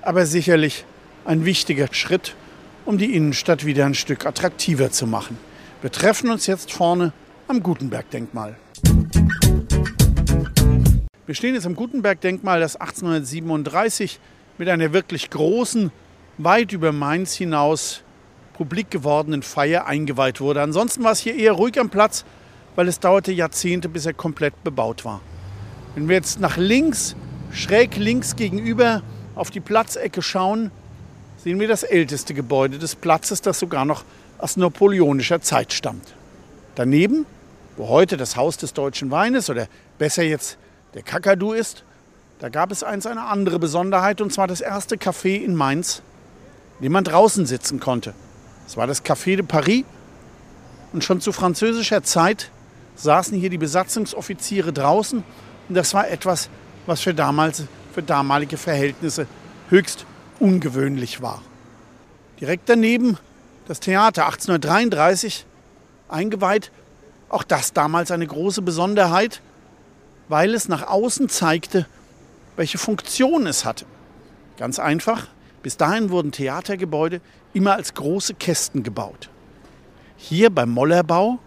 aber 0.01 0.25
sicherlich 0.25 0.83
ein 1.23 1.45
wichtiger 1.45 1.87
Schritt, 1.93 2.35
um 2.83 2.97
die 2.97 3.15
Innenstadt 3.15 3.65
wieder 3.65 3.85
ein 3.85 3.93
Stück 3.93 4.25
attraktiver 4.25 4.91
zu 4.91 5.07
machen. 5.07 5.37
Wir 5.81 5.93
treffen 5.93 6.29
uns 6.29 6.45
jetzt 6.45 6.73
vorne 6.73 7.13
am 7.47 7.63
Gutenberg-Denkmal. 7.63 8.57
Wir 11.25 11.35
stehen 11.35 11.53
jetzt 11.53 11.65
am 11.65 11.77
Gutenberg-Denkmal, 11.77 12.59
das 12.59 12.75
1837 12.75 14.19
mit 14.57 14.67
einer 14.67 14.91
wirklich 14.91 15.29
großen, 15.29 15.89
weit 16.37 16.73
über 16.73 16.91
Mainz 16.91 17.33
hinaus 17.33 18.03
publik 18.55 18.91
gewordenen 18.91 19.41
Feier 19.41 19.85
eingeweiht 19.85 20.41
wurde. 20.41 20.61
Ansonsten 20.61 21.05
war 21.05 21.13
es 21.13 21.19
hier 21.19 21.35
eher 21.35 21.53
ruhig 21.53 21.79
am 21.79 21.89
Platz, 21.89 22.25
weil 22.79 22.87
es 22.87 23.01
dauerte 23.01 23.33
Jahrzehnte, 23.33 23.89
bis 23.89 24.05
er 24.05 24.13
komplett 24.13 24.63
bebaut 24.63 25.03
war. 25.03 25.19
Wenn 25.95 26.07
wir 26.07 26.15
jetzt 26.15 26.39
nach 26.39 26.55
links, 26.55 27.13
schräg 27.51 27.97
links 27.97 28.37
gegenüber 28.37 29.01
auf 29.35 29.51
die 29.51 29.59
Platzecke 29.59 30.21
schauen, 30.21 30.71
sehen 31.43 31.59
wir 31.59 31.67
das 31.67 31.83
älteste 31.83 32.33
Gebäude 32.33 32.79
des 32.79 32.95
Platzes, 32.95 33.41
das 33.41 33.59
sogar 33.59 33.83
noch 33.83 34.05
aus 34.37 34.55
napoleonischer 34.55 35.41
Zeit 35.41 35.73
stammt. 35.73 36.13
Daneben 36.75 37.25
wo 37.75 37.89
heute 37.89 38.15
das 38.15 38.37
Haus 38.37 38.55
des 38.55 38.71
deutschen 38.71 39.11
Weines 39.11 39.49
oder 39.49 39.67
besser 39.97 40.23
jetzt 40.23 40.57
der 40.93 41.01
Kakadu 41.01 41.51
ist, 41.51 41.83
da 42.39 42.47
gab 42.47 42.71
es 42.71 42.81
eins 42.81 43.05
eine 43.05 43.25
andere 43.25 43.59
Besonderheit 43.59 44.21
und 44.21 44.31
zwar 44.31 44.47
das 44.47 44.61
erste 44.61 44.95
Café 44.95 45.43
in 45.43 45.53
Mainz, 45.53 46.01
in 46.79 46.83
dem 46.83 46.93
man 46.93 47.03
draußen 47.03 47.45
sitzen 47.45 47.81
konnte. 47.81 48.13
Es 48.65 48.77
war 48.77 48.87
das 48.87 49.03
Café 49.03 49.35
de 49.35 49.43
Paris 49.43 49.83
und 50.93 51.03
schon 51.03 51.19
zu 51.19 51.33
französischer 51.33 52.03
Zeit 52.03 52.51
saßen 53.03 53.37
hier 53.37 53.49
die 53.49 53.57
Besatzungsoffiziere 53.57 54.73
draußen 54.73 55.23
und 55.69 55.75
das 55.75 55.93
war 55.93 56.09
etwas, 56.09 56.49
was 56.85 57.01
für, 57.01 57.13
damals, 57.13 57.63
für 57.93 58.03
damalige 58.03 58.57
Verhältnisse 58.57 59.27
höchst 59.69 60.05
ungewöhnlich 60.39 61.21
war. 61.21 61.41
Direkt 62.39 62.69
daneben 62.69 63.17
das 63.67 63.79
Theater 63.79 64.25
1833 64.25 65.45
eingeweiht 66.07 66.71
auch 67.29 67.43
das 67.43 67.73
damals 67.73 68.11
eine 68.11 68.25
große 68.25 68.61
Besonderheit, 68.61 69.41
weil 70.27 70.53
es 70.53 70.67
nach 70.67 70.87
außen 70.87 71.29
zeigte, 71.29 71.85
welche 72.55 72.77
Funktion 72.77 73.47
es 73.47 73.65
hatte. 73.65 73.85
Ganz 74.57 74.79
einfach, 74.79 75.27
bis 75.63 75.77
dahin 75.77 76.09
wurden 76.09 76.31
Theatergebäude 76.31 77.21
immer 77.53 77.75
als 77.75 77.93
große 77.93 78.33
Kästen 78.33 78.83
gebaut. 78.83 79.29
Hier 80.17 80.49
beim 80.49 80.69
Mollerbau, 80.69 81.39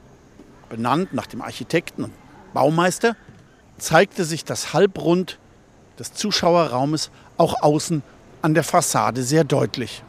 benannt 0.72 1.12
nach 1.12 1.26
dem 1.26 1.40
Architekten 1.40 2.04
und 2.04 2.12
Baumeister, 2.52 3.16
zeigte 3.78 4.24
sich 4.24 4.44
das 4.44 4.72
Halbrund 4.72 5.38
des 5.98 6.12
Zuschauerraumes 6.12 7.10
auch 7.36 7.62
außen 7.62 8.02
an 8.42 8.54
der 8.54 8.64
Fassade 8.64 9.22
sehr 9.22 9.44
deutlich. 9.44 10.02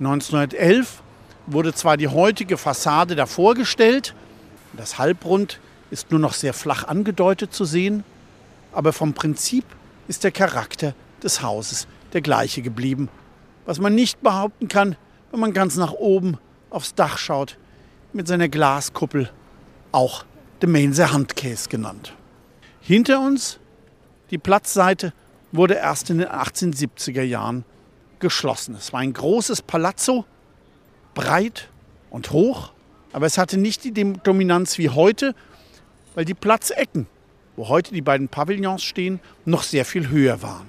1911 0.00 1.02
wurde 1.46 1.74
zwar 1.74 1.96
die 1.96 2.08
heutige 2.08 2.58
Fassade 2.58 3.14
davor 3.14 3.54
gestellt, 3.54 4.14
das 4.72 4.98
Halbrund 4.98 5.60
ist 5.90 6.10
nur 6.10 6.20
noch 6.20 6.32
sehr 6.32 6.54
flach 6.54 6.88
angedeutet 6.88 7.52
zu 7.52 7.64
sehen, 7.64 8.04
aber 8.72 8.92
vom 8.92 9.12
Prinzip 9.12 9.64
ist 10.08 10.24
der 10.24 10.32
Charakter 10.32 10.94
des 11.22 11.42
Hauses 11.42 11.86
der 12.14 12.22
gleiche 12.22 12.62
geblieben 12.62 13.08
was 13.64 13.78
man 13.78 13.94
nicht 13.94 14.20
behaupten 14.22 14.68
kann, 14.68 14.96
wenn 15.30 15.40
man 15.40 15.52
ganz 15.52 15.76
nach 15.76 15.92
oben 15.92 16.38
aufs 16.70 16.94
Dach 16.94 17.18
schaut, 17.18 17.58
mit 18.12 18.28
seiner 18.28 18.48
Glaskuppel, 18.48 19.30
auch 19.92 20.24
de 20.60 20.68
Mainzer 20.68 21.12
Handkäse 21.12 21.68
genannt. 21.68 22.14
Hinter 22.80 23.20
uns, 23.20 23.58
die 24.30 24.38
Platzseite, 24.38 25.12
wurde 25.52 25.74
erst 25.74 26.10
in 26.10 26.18
den 26.18 26.28
1870er 26.28 27.22
Jahren 27.22 27.64
geschlossen. 28.18 28.74
Es 28.74 28.92
war 28.92 29.00
ein 29.00 29.12
großes 29.12 29.62
Palazzo, 29.62 30.24
breit 31.14 31.68
und 32.10 32.32
hoch, 32.32 32.72
aber 33.12 33.26
es 33.26 33.36
hatte 33.36 33.58
nicht 33.58 33.84
die 33.84 33.92
Dominanz 33.92 34.78
wie 34.78 34.88
heute, 34.88 35.34
weil 36.14 36.24
die 36.24 36.34
Platzecken, 36.34 37.06
wo 37.56 37.68
heute 37.68 37.92
die 37.92 38.00
beiden 38.00 38.28
Pavillons 38.28 38.82
stehen, 38.82 39.20
noch 39.44 39.62
sehr 39.62 39.84
viel 39.84 40.08
höher 40.08 40.40
waren. 40.42 40.68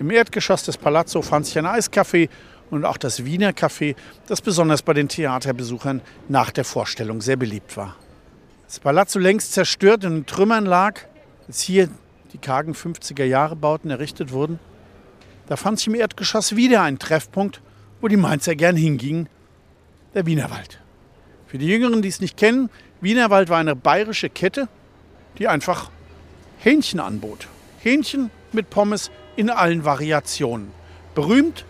Im 0.00 0.10
Erdgeschoss 0.10 0.64
des 0.64 0.76
Palazzo 0.76 1.22
fand 1.22 1.46
sich 1.46 1.58
ein 1.58 1.66
Eiscafé 1.66 2.28
und 2.70 2.84
auch 2.84 2.96
das 2.96 3.24
Wiener 3.24 3.50
Café, 3.50 3.96
das 4.26 4.40
besonders 4.40 4.82
bei 4.82 4.92
den 4.92 5.08
Theaterbesuchern 5.08 6.02
nach 6.28 6.50
der 6.50 6.64
Vorstellung 6.64 7.20
sehr 7.20 7.36
beliebt 7.36 7.76
war. 7.76 7.96
Das 8.68 8.80
Palazzo 8.80 9.18
längst 9.18 9.54
zerstört 9.54 10.04
und 10.04 10.14
in 10.14 10.26
Trümmern 10.26 10.66
lag, 10.66 11.00
als 11.46 11.62
hier 11.62 11.88
die 12.34 12.38
kargen 12.38 12.74
50er 12.74 13.24
Jahre 13.24 13.56
Bauten 13.56 13.88
errichtet 13.88 14.30
wurden, 14.30 14.58
da 15.46 15.56
fand 15.56 15.78
sich 15.78 15.86
im 15.86 15.94
Erdgeschoss 15.94 16.54
wieder 16.54 16.82
ein 16.82 16.98
Treffpunkt, 16.98 17.62
wo 18.02 18.08
die 18.08 18.18
Mainzer 18.18 18.56
gern 18.56 18.76
hingingen, 18.76 19.30
der 20.12 20.26
Wienerwald. 20.26 20.80
Für 21.46 21.56
die 21.56 21.66
Jüngeren, 21.66 22.02
die 22.02 22.08
es 22.08 22.20
nicht 22.20 22.36
kennen, 22.36 22.68
Wienerwald 23.00 23.48
war 23.48 23.56
eine 23.56 23.74
bayerische 23.74 24.28
Kette, 24.28 24.68
die 25.38 25.48
einfach 25.48 25.90
Hähnchen 26.58 27.00
anbot. 27.00 27.48
Hähnchen 27.78 28.30
mit 28.52 28.68
Pommes 28.68 29.10
in 29.36 29.48
allen 29.48 29.86
Variationen. 29.86 30.72
Berühmt 31.14 31.64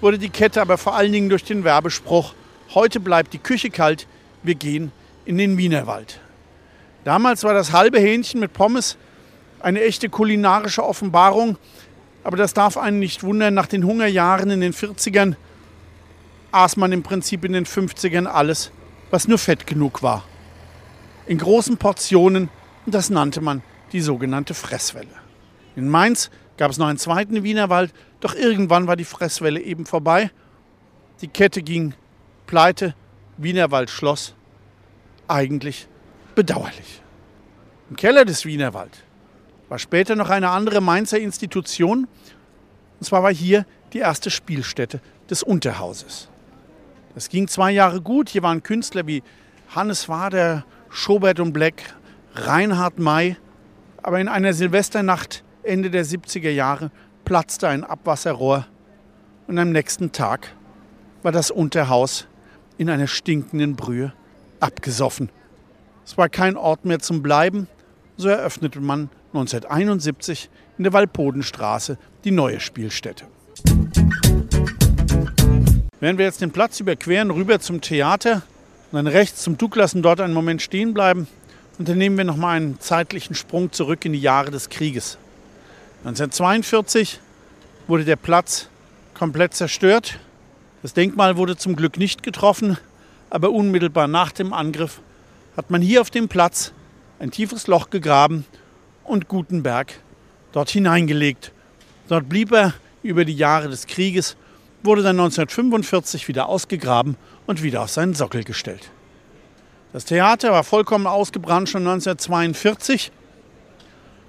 wurde 0.00 0.16
die 0.16 0.30
Kette 0.30 0.62
aber 0.62 0.78
vor 0.78 0.96
allen 0.96 1.12
Dingen 1.12 1.28
durch 1.28 1.44
den 1.44 1.62
Werbespruch, 1.62 2.32
heute 2.72 3.00
bleibt 3.00 3.34
die 3.34 3.38
Küche 3.38 3.68
kalt, 3.68 4.06
wir 4.42 4.54
gehen 4.54 4.92
in 5.26 5.36
den 5.36 5.58
Wienerwald. 5.58 6.20
Damals 7.08 7.42
war 7.42 7.54
das 7.54 7.72
halbe 7.72 7.98
Hähnchen 7.98 8.38
mit 8.38 8.52
Pommes 8.52 8.98
eine 9.60 9.80
echte 9.80 10.10
kulinarische 10.10 10.84
Offenbarung, 10.84 11.56
aber 12.22 12.36
das 12.36 12.52
darf 12.52 12.76
einen 12.76 12.98
nicht 12.98 13.22
wundern, 13.22 13.54
nach 13.54 13.64
den 13.64 13.84
Hungerjahren 13.84 14.50
in 14.50 14.60
den 14.60 14.74
40ern 14.74 15.36
aß 16.52 16.76
man 16.76 16.92
im 16.92 17.02
Prinzip 17.02 17.46
in 17.46 17.54
den 17.54 17.64
50ern 17.64 18.26
alles, 18.26 18.72
was 19.10 19.26
nur 19.26 19.38
fett 19.38 19.66
genug 19.66 20.02
war. 20.02 20.22
In 21.26 21.38
großen 21.38 21.78
Portionen 21.78 22.50
und 22.84 22.94
das 22.94 23.08
nannte 23.08 23.40
man 23.40 23.62
die 23.92 24.02
sogenannte 24.02 24.52
Fresswelle. 24.52 25.08
In 25.76 25.88
Mainz 25.88 26.28
gab 26.58 26.70
es 26.70 26.76
noch 26.76 26.88
einen 26.88 26.98
zweiten 26.98 27.42
Wienerwald, 27.42 27.94
doch 28.20 28.34
irgendwann 28.34 28.86
war 28.86 28.96
die 28.96 29.04
Fresswelle 29.04 29.62
eben 29.62 29.86
vorbei. 29.86 30.30
Die 31.22 31.28
Kette 31.28 31.62
ging 31.62 31.94
pleite, 32.46 32.94
Wienerwald 33.38 33.88
schloss. 33.88 34.34
Eigentlich 35.26 35.88
bedauerlich. 36.38 37.02
Im 37.90 37.96
Keller 37.96 38.24
des 38.24 38.44
Wienerwald 38.44 39.02
war 39.68 39.80
später 39.80 40.14
noch 40.14 40.30
eine 40.30 40.50
andere 40.50 40.80
Mainzer 40.80 41.18
Institution. 41.18 42.06
Und 43.00 43.04
zwar 43.04 43.24
war 43.24 43.34
hier 43.34 43.66
die 43.92 43.98
erste 43.98 44.30
Spielstätte 44.30 45.00
des 45.28 45.42
Unterhauses. 45.42 46.28
Das 47.16 47.28
ging 47.28 47.48
zwei 47.48 47.72
Jahre 47.72 48.00
gut. 48.00 48.28
Hier 48.28 48.44
waren 48.44 48.62
Künstler 48.62 49.04
wie 49.08 49.24
Hannes 49.74 50.08
Wader, 50.08 50.64
Schobert 50.90 51.40
und 51.40 51.52
Black, 51.52 51.96
Reinhard 52.36 53.00
May. 53.00 53.36
Aber 54.00 54.20
in 54.20 54.28
einer 54.28 54.52
Silvesternacht 54.52 55.42
Ende 55.64 55.90
der 55.90 56.06
70er 56.06 56.50
Jahre 56.50 56.92
platzte 57.24 57.66
ein 57.66 57.82
Abwasserrohr 57.82 58.64
und 59.48 59.58
am 59.58 59.72
nächsten 59.72 60.12
Tag 60.12 60.54
war 61.24 61.32
das 61.32 61.50
Unterhaus 61.50 62.28
in 62.76 62.88
einer 62.90 63.08
stinkenden 63.08 63.74
Brühe 63.74 64.12
abgesoffen. 64.60 65.30
Es 66.08 66.16
war 66.16 66.30
kein 66.30 66.56
Ort 66.56 66.86
mehr 66.86 67.00
zum 67.00 67.22
Bleiben, 67.22 67.68
so 68.16 68.28
eröffnete 68.28 68.80
man 68.80 69.10
1971 69.34 70.48
in 70.78 70.84
der 70.84 70.94
Walpodenstraße 70.94 71.98
die 72.24 72.30
neue 72.30 72.60
Spielstätte. 72.60 73.26
Während 76.00 76.18
wir 76.18 76.24
jetzt 76.24 76.40
den 76.40 76.50
Platz 76.50 76.80
überqueren, 76.80 77.30
rüber 77.30 77.60
zum 77.60 77.82
Theater 77.82 78.40
und 78.90 78.96
dann 78.96 79.06
rechts 79.06 79.42
zum 79.42 79.58
Douglas 79.58 79.92
und 79.92 80.00
dort 80.00 80.22
einen 80.22 80.32
Moment 80.32 80.62
stehen 80.62 80.94
bleiben, 80.94 81.28
unternehmen 81.78 82.16
wir 82.16 82.24
nochmal 82.24 82.56
einen 82.56 82.80
zeitlichen 82.80 83.34
Sprung 83.34 83.70
zurück 83.70 84.06
in 84.06 84.14
die 84.14 84.20
Jahre 84.20 84.50
des 84.50 84.70
Krieges. 84.70 85.18
1942 86.04 87.20
wurde 87.86 88.06
der 88.06 88.16
Platz 88.16 88.70
komplett 89.12 89.52
zerstört. 89.52 90.18
Das 90.80 90.94
Denkmal 90.94 91.36
wurde 91.36 91.58
zum 91.58 91.76
Glück 91.76 91.98
nicht 91.98 92.22
getroffen, 92.22 92.78
aber 93.28 93.50
unmittelbar 93.50 94.08
nach 94.08 94.32
dem 94.32 94.54
Angriff 94.54 95.02
hat 95.58 95.72
man 95.72 95.82
hier 95.82 96.00
auf 96.00 96.10
dem 96.10 96.28
Platz 96.28 96.72
ein 97.18 97.32
tiefes 97.32 97.66
Loch 97.66 97.90
gegraben 97.90 98.44
und 99.02 99.26
Gutenberg 99.26 99.92
dort 100.52 100.70
hineingelegt. 100.70 101.50
Dort 102.06 102.28
blieb 102.28 102.52
er 102.52 102.74
über 103.02 103.24
die 103.24 103.34
Jahre 103.34 103.68
des 103.68 103.88
Krieges, 103.88 104.36
wurde 104.84 105.02
dann 105.02 105.18
1945 105.18 106.28
wieder 106.28 106.48
ausgegraben 106.48 107.16
und 107.48 107.64
wieder 107.64 107.82
auf 107.82 107.90
seinen 107.90 108.14
Sockel 108.14 108.44
gestellt. 108.44 108.92
Das 109.92 110.04
Theater 110.04 110.52
war 110.52 110.62
vollkommen 110.62 111.08
ausgebrannt 111.08 111.68
schon 111.68 111.82
1942 111.82 113.10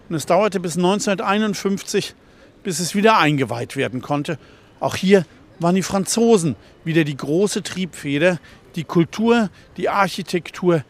und 0.10 0.16
es 0.16 0.26
dauerte 0.26 0.60
bis 0.60 0.78
1951, 0.78 2.16
bis 2.64 2.80
es 2.80 2.96
wieder 2.96 3.20
eingeweiht 3.20 3.76
werden 3.76 4.02
konnte. 4.02 4.40
Auch 4.80 4.96
hier 4.96 5.28
waren 5.60 5.76
die 5.76 5.84
Franzosen 5.84 6.56
wieder 6.84 7.04
die 7.04 7.18
große 7.18 7.62
Triebfeder. 7.62 8.40
Die 8.76 8.84
Kultur, 8.84 9.50
die 9.78 9.90
Architektur, 9.90 10.84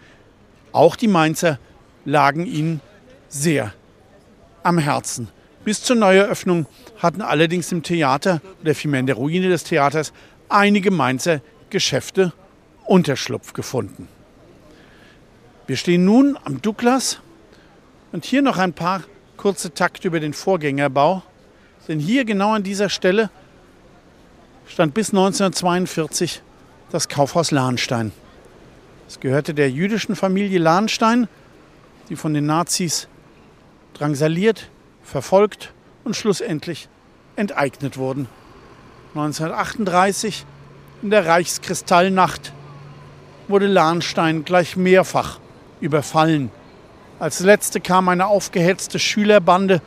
auch 0.72 0.96
die 0.96 1.08
Mainzer 1.08 1.60
lagen 2.06 2.46
ihnen 2.46 2.82
sehr 3.28 3.74
am 4.64 4.78
Herzen. 4.78 5.30
Bis 5.64 5.84
zur 5.84 5.96
Neueröffnung 5.96 6.66
hatten 6.98 7.22
allerdings 7.22 7.72
im 7.72 7.84
Theater, 7.84 8.42
oder 8.62 8.74
vielmehr 8.76 9.00
in 9.00 9.06
der 9.06 9.16
Ruine 9.16 9.50
des 9.50 9.64
Theaters, 9.64 10.14
einige 10.48 10.92
Mainzer 10.92 11.42
Geschäfte 11.70 12.34
Unterschlupf 12.86 13.54
gefunden. 13.54 14.08
Wir 15.68 15.78
stehen 15.78 16.06
nun 16.06 16.38
am 16.44 16.62
Douglas 16.62 17.20
und 18.12 18.26
hier 18.26 18.42
noch 18.42 18.58
ein 18.58 18.74
paar 18.74 19.04
kurze 19.38 19.74
Takte 19.74 20.08
über 20.08 20.20
den 20.20 20.34
Vorgängerbau. 20.34 21.22
Denn 21.88 22.00
hier 22.00 22.26
genau 22.26 22.54
an 22.54 22.64
dieser 22.64 22.90
Stelle 22.90 23.30
stand 24.68 24.94
bis 24.94 25.10
1942 25.10 26.42
das 26.92 27.08
Kaufhaus 27.08 27.52
Lahnstein. 27.52 28.12
Es 29.10 29.20
gehörte 29.20 29.54
der 29.54 29.70
jüdischen 29.70 30.16
Familie 30.16 30.60
Lahnstein, 30.60 31.28
die 32.08 32.16
von 32.16 32.34
den 32.34 32.46
Nazis 32.46 33.10
drangsaliert, 33.94 34.70
verfolgt 35.04 35.74
und 36.06 36.16
schlussendlich 36.16 36.88
enteignet 37.36 37.98
wurden. 37.98 38.30
1938 39.16 40.46
in 41.02 41.10
der 41.10 41.26
Reichskristallnacht 41.26 42.54
wurde 43.50 43.68
Lahnstein 43.68 44.46
gleich 44.46 44.78
mehrfach 44.78 45.40
überfallen 45.82 46.52
als 47.20 47.42
letzte 47.42 47.82
kam 47.82 48.08
eine 48.08 48.28
aufgehetzte 48.28 48.98
Schülerbande 48.98 49.82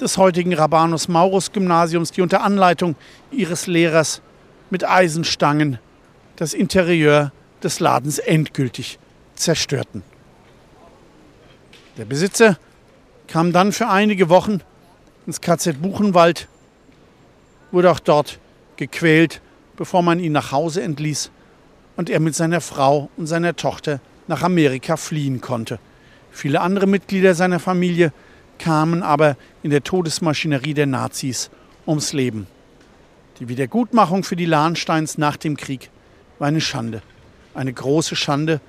des 0.00 0.16
heutigen 0.16 0.54
Rabanus 0.54 1.08
Maurus 1.08 1.52
Gymnasiums, 1.52 2.10
die 2.10 2.22
unter 2.22 2.42
Anleitung 2.42 2.96
ihres 3.30 3.66
Lehrers 3.66 4.22
mit 4.70 4.82
Eisenstangen 4.82 5.78
das 6.36 6.54
Interieur 6.54 7.32
des 7.64 7.80
Ladens 7.80 8.18
endgültig 8.18 8.98
zerstörten. 9.34 10.02
Der 11.96 12.04
Besitzer 12.04 12.58
kam 13.28 13.52
dann 13.52 13.72
für 13.72 13.88
einige 13.88 14.28
Wochen 14.28 14.60
ins 15.26 15.40
KZ 15.40 15.80
Buchenwald, 15.80 16.48
wurde 17.70 17.90
auch 17.90 18.00
dort 18.00 18.38
gequält, 18.76 19.40
bevor 19.76 20.02
man 20.02 20.20
ihn 20.20 20.32
nach 20.32 20.52
Hause 20.52 20.82
entließ 20.82 21.30
und 21.96 22.10
er 22.10 22.20
mit 22.20 22.34
seiner 22.34 22.60
Frau 22.60 23.10
und 23.16 23.26
seiner 23.26 23.56
Tochter 23.56 24.00
nach 24.26 24.42
Amerika 24.42 24.96
fliehen 24.96 25.40
konnte. 25.40 25.78
Viele 26.30 26.60
andere 26.60 26.86
Mitglieder 26.86 27.34
seiner 27.34 27.60
Familie 27.60 28.12
kamen 28.58 29.02
aber 29.02 29.36
in 29.62 29.70
der 29.70 29.82
Todesmaschinerie 29.82 30.74
der 30.74 30.86
Nazis 30.86 31.50
ums 31.86 32.12
Leben. 32.12 32.46
Die 33.38 33.48
Wiedergutmachung 33.48 34.24
für 34.24 34.36
die 34.36 34.46
Lahnsteins 34.46 35.18
nach 35.18 35.36
dem 35.36 35.56
Krieg 35.56 35.90
war 36.38 36.48
eine 36.48 36.60
Schande, 36.60 37.02
eine 37.54 37.72
große 37.72 38.16
Schande, 38.16 38.60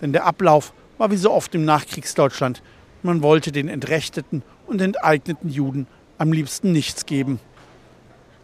denn 0.00 0.12
der 0.12 0.24
Ablauf 0.24 0.72
war 0.98 1.10
wie 1.10 1.16
so 1.16 1.32
oft 1.32 1.54
im 1.54 1.64
Nachkriegsdeutschland. 1.64 2.62
Man 3.02 3.22
wollte 3.22 3.52
den 3.52 3.68
entrechteten 3.68 4.42
und 4.66 4.80
enteigneten 4.80 5.48
Juden 5.48 5.86
am 6.18 6.32
liebsten 6.32 6.72
nichts 6.72 7.06
geben. 7.06 7.40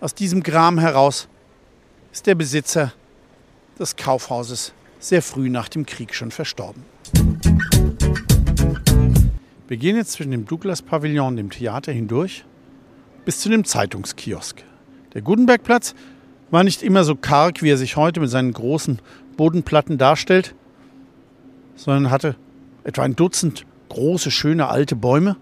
Aus 0.00 0.14
diesem 0.14 0.42
Gram 0.42 0.78
heraus 0.78 1.28
ist 2.12 2.26
der 2.26 2.34
Besitzer 2.34 2.92
des 3.78 3.96
Kaufhauses 3.96 4.72
sehr 4.98 5.22
früh 5.22 5.48
nach 5.48 5.68
dem 5.68 5.86
Krieg 5.86 6.14
schon 6.14 6.30
verstorben. 6.30 6.84
Wir 9.68 9.76
gehen 9.76 9.96
jetzt 9.96 10.12
zwischen 10.12 10.32
dem 10.32 10.46
Douglas-Pavillon 10.46 11.28
und 11.28 11.36
dem 11.36 11.50
Theater 11.50 11.92
hindurch 11.92 12.44
bis 13.24 13.40
zu 13.40 13.48
dem 13.48 13.64
Zeitungskiosk. 13.64 14.62
Der 15.14 15.22
Gutenbergplatz 15.22 15.94
war 16.50 16.64
nicht 16.64 16.82
immer 16.82 17.04
so 17.04 17.14
karg, 17.14 17.62
wie 17.62 17.70
er 17.70 17.76
sich 17.76 17.96
heute 17.96 18.20
mit 18.20 18.30
seinen 18.30 18.52
großen 18.52 18.98
Bodenplatten 19.36 19.98
darstellt, 19.98 20.54
sondern 21.76 22.10
hatte 22.10 22.36
etwa 22.84 23.02
ein 23.02 23.16
Dutzend 23.16 23.64
große, 23.88 24.30
schöne 24.30 24.68
alte 24.68 24.96
Bäume. 24.96 25.36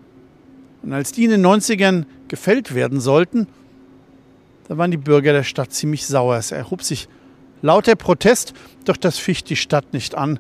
Und 0.83 0.93
als 0.93 1.13
die 1.13 1.25
in 1.25 1.31
den 1.31 1.45
90ern 1.45 2.05
gefällt 2.29 2.75
werden 2.75 3.01
sollten, 3.01 3.47
da 4.69 4.77
waren 4.77 4.91
die 4.91 4.99
Bürger 4.99 5.33
der 5.33 5.45
Stadt 5.45 5.73
ziemlich 5.73 6.07
sauer. 6.07 6.37
Es 6.37 6.53
erhob 6.53 6.83
sich 6.83 7.09
lauter 7.63 7.97
Protest, 7.97 8.53
doch 8.85 8.97
das 8.97 9.19
ficht 9.19 9.49
die 9.51 9.57
Stadt 9.57 9.93
nicht 9.93 10.15
an. 10.15 10.39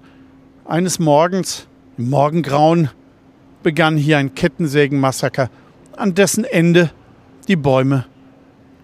Eines 0.66 0.98
Morgens, 0.98 1.66
im 1.96 2.10
Morgengrauen, 2.10 2.90
begann 3.62 3.96
hier 3.96 4.18
ein 4.18 4.34
Kettensägenmassaker, 4.34 5.50
an 5.96 6.14
dessen 6.14 6.44
Ende 6.44 6.90
die 7.48 7.56
Bäume 7.56 8.06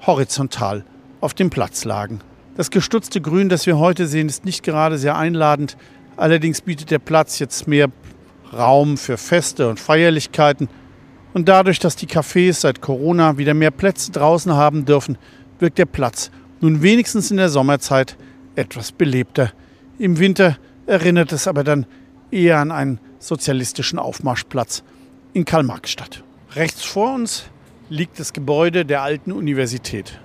horizontal 0.06 0.84
auf 1.24 1.32
dem 1.32 1.48
Platz 1.48 1.86
lagen. 1.86 2.20
Das 2.54 2.70
gestutzte 2.70 3.22
Grün, 3.22 3.48
das 3.48 3.64
wir 3.64 3.78
heute 3.78 4.06
sehen, 4.06 4.28
ist 4.28 4.44
nicht 4.44 4.62
gerade 4.62 4.98
sehr 4.98 5.16
einladend. 5.16 5.78
Allerdings 6.18 6.60
bietet 6.60 6.90
der 6.90 6.98
Platz 6.98 7.38
jetzt 7.38 7.66
mehr 7.66 7.88
Raum 8.52 8.98
für 8.98 9.16
Feste 9.16 9.70
und 9.70 9.80
Feierlichkeiten. 9.80 10.68
Und 11.32 11.48
dadurch, 11.48 11.78
dass 11.78 11.96
die 11.96 12.06
Cafés 12.06 12.60
seit 12.60 12.82
Corona 12.82 13.38
wieder 13.38 13.54
mehr 13.54 13.70
Plätze 13.70 14.12
draußen 14.12 14.52
haben 14.52 14.84
dürfen, 14.84 15.16
wirkt 15.58 15.78
der 15.78 15.86
Platz 15.86 16.30
nun 16.60 16.82
wenigstens 16.82 17.30
in 17.30 17.38
der 17.38 17.48
Sommerzeit 17.48 18.18
etwas 18.54 18.92
belebter. 18.92 19.50
Im 19.98 20.18
Winter 20.18 20.58
erinnert 20.86 21.32
es 21.32 21.48
aber 21.48 21.64
dann 21.64 21.86
eher 22.30 22.58
an 22.58 22.70
einen 22.70 23.00
sozialistischen 23.18 23.98
Aufmarschplatz 23.98 24.84
in 25.32 25.46
Karl-Marx-Stadt. 25.46 26.22
Rechts 26.54 26.84
vor 26.84 27.14
uns 27.14 27.46
liegt 27.88 28.20
das 28.20 28.34
Gebäude 28.34 28.84
der 28.84 29.00
alten 29.00 29.32
Universität. 29.32 30.20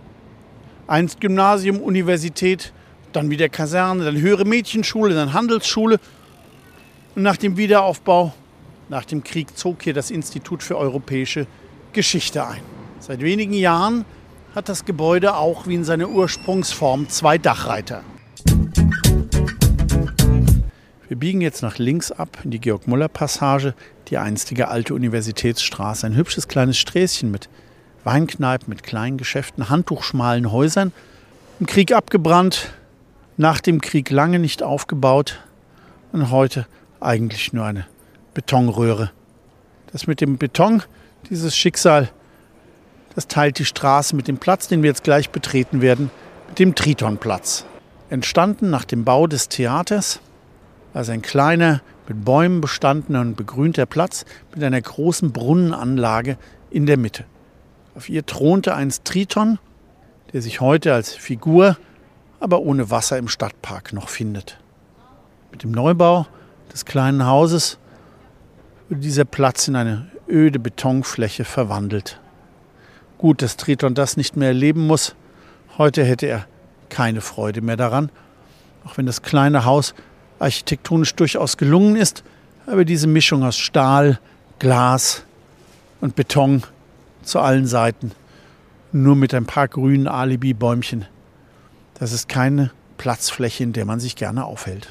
Einst 0.90 1.22
Gymnasium, 1.22 1.82
Universität, 1.82 2.74
dann 3.14 3.30
wieder 3.30 3.48
Kaserne, 3.48 4.06
dann 4.06 4.20
höhere 4.20 4.44
Mädchenschule, 4.44 5.14
dann 5.14 5.34
Handelsschule. 5.34 6.00
Und 7.16 7.22
nach 7.22 7.38
dem 7.38 7.58
Wiederaufbau, 7.58 8.34
nach 8.90 9.06
dem 9.06 9.24
Krieg, 9.24 9.56
zog 9.56 9.84
hier 9.84 9.94
das 9.94 10.10
Institut 10.10 10.64
für 10.64 10.80
europäische 10.80 11.46
Geschichte 11.94 12.44
ein. 12.44 12.62
Seit 13.00 13.22
wenigen 13.22 13.54
Jahren 13.54 14.04
hat 14.56 14.68
das 14.68 14.84
Gebäude 14.84 15.36
auch 15.36 15.68
wie 15.68 15.76
in 15.76 15.84
seiner 15.84 16.10
Ursprungsform 16.10 17.08
zwei 17.08 17.38
Dachreiter. 17.38 18.04
Wir 21.08 21.18
biegen 21.18 21.42
jetzt 21.42 21.62
nach 21.62 21.78
links 21.78 22.12
ab 22.12 22.40
in 22.44 22.50
die 22.50 22.60
Georg-Muller-Passage, 22.60 23.76
die 24.08 24.18
einstige 24.18 24.70
alte 24.70 24.96
Universitätsstraße. 24.96 26.08
Ein 26.08 26.16
hübsches 26.16 26.48
kleines 26.48 26.80
Sträßchen 26.80 27.30
mit 27.30 27.48
Weinkneipen 28.04 28.70
mit 28.70 28.84
kleinen 28.84 29.18
Geschäften, 29.18 29.70
handtuchschmalen 29.70 30.52
Häusern. 30.52 30.92
Im 31.60 31.66
Krieg 31.66 31.92
abgebrannt, 31.92 32.72
nach 33.38 33.62
dem 33.62 33.82
Krieg 33.82 34.10
lange 34.10 34.40
nicht 34.40 34.64
aufgebaut 34.64 35.40
und 36.12 36.32
heute 36.32 36.66
eigentlich 37.00 37.54
nur 37.54 37.66
eine 37.66 37.86
Betonröhre. 38.34 39.12
Das 39.92 40.08
mit 40.08 40.22
dem 40.22 40.38
Beton, 40.38 40.84
dieses 41.30 41.56
Schicksal, 41.56 42.10
das 43.16 43.28
teilt 43.28 43.60
die 43.60 43.66
Straße 43.66 44.16
mit 44.16 44.28
dem 44.28 44.38
Platz, 44.38 44.68
den 44.68 44.84
wir 44.84 44.90
jetzt 44.90 45.04
gleich 45.04 45.30
betreten 45.30 45.82
werden, 45.82 46.12
mit 46.48 46.60
dem 46.60 46.76
Tritonplatz. 46.76 47.66
Entstanden 48.10 48.70
nach 48.70 48.86
dem 48.86 49.04
Bau 49.04 49.28
des 49.28 49.50
Theaters, 49.50 50.20
also 50.94 51.12
ein 51.12 51.22
kleiner, 51.22 51.82
mit 52.08 52.26
Bäumen 52.26 52.60
bestandener 52.60 53.22
und 53.22 53.36
begrünter 53.36 53.86
Platz 53.86 54.26
mit 54.54 54.64
einer 54.64 54.82
großen 54.82 55.32
Brunnenanlage 55.32 56.38
in 56.72 56.86
der 56.86 56.98
Mitte. 56.98 57.26
Auf 58.00 58.08
ihr 58.08 58.26
thronte 58.26 58.76
einst 58.76 59.04
Triton, 59.04 59.60
der 60.32 60.42
sich 60.42 60.62
heute 60.62 60.94
als 60.94 61.14
Figur, 61.14 61.76
aber 62.40 62.62
ohne 62.62 62.90
Wasser 62.90 63.18
im 63.18 63.28
Stadtpark 63.28 63.92
noch 63.92 64.08
findet. 64.08 64.58
Mit 65.52 65.64
dem 65.64 65.72
Neubau 65.72 66.26
des 66.72 66.86
kleinen 66.86 67.26
Hauses 67.26 67.78
wurde 68.88 69.02
dieser 69.02 69.26
Platz 69.26 69.68
in 69.68 69.76
eine 69.76 70.08
öde 70.30 70.60
Betonfläche 70.60 71.44
verwandelt. 71.44 72.22
Gut, 73.18 73.42
dass 73.42 73.58
Triton 73.58 73.96
das 73.96 74.16
nicht 74.16 74.38
mehr 74.38 74.48
erleben 74.48 74.88
muss. 74.88 75.14
Heute 75.78 76.06
hätte 76.06 76.28
er 76.28 76.46
keine 76.88 77.20
Freude 77.20 77.60
mehr 77.60 77.76
daran, 77.76 78.12
auch 78.86 78.98
wenn 78.98 79.08
das 79.08 79.24
kleine 79.24 79.66
Haus 79.66 79.94
architektonisch 80.40 81.16
durchaus 81.16 81.58
gelungen 81.58 81.98
ist, 81.98 82.24
aber 82.66 82.86
diese 82.86 83.08
Mischung 83.08 83.44
aus 83.44 83.58
Stahl, 83.58 84.20
Glas 84.58 85.26
und 86.00 86.16
Beton 86.16 86.64
zu 87.30 87.40
allen 87.40 87.68
Seiten. 87.68 88.12
Nur 88.92 89.16
mit 89.16 89.34
ein 89.34 89.46
paar 89.46 89.68
grünen 89.68 90.08
Alibi-Bäumchen. 90.08 91.06
Das 91.94 92.12
ist 92.12 92.28
keine 92.28 92.72
Platzfläche, 92.98 93.64
in 93.64 93.74
der 93.74 93.86
man 93.86 94.00
sich 94.00 94.16
gerne 94.16 94.46
aufhält. 94.46 94.90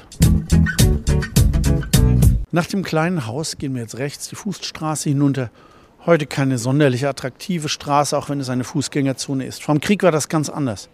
Nach 2.51 2.65
dem 2.65 2.83
kleinen 2.83 3.27
Haus 3.27 3.57
gehen 3.57 3.75
wir 3.75 3.81
jetzt 3.81 3.97
rechts 3.97 4.29
die 4.29 4.35
Fußstraße 4.35 5.09
hinunter. 5.09 5.51
Heute 6.05 6.25
keine 6.25 6.57
sonderlich 6.57 7.05
attraktive 7.05 7.69
Straße, 7.69 8.17
auch 8.17 8.29
wenn 8.29 8.39
es 8.39 8.49
eine 8.49 8.63
Fußgängerzone 8.63 9.45
ist. 9.45 9.61
Vom 9.61 9.81
Krieg 9.81 10.01
war 10.01 10.11
das 10.11 10.29
ganz 10.29 10.49
anders. 10.49 10.89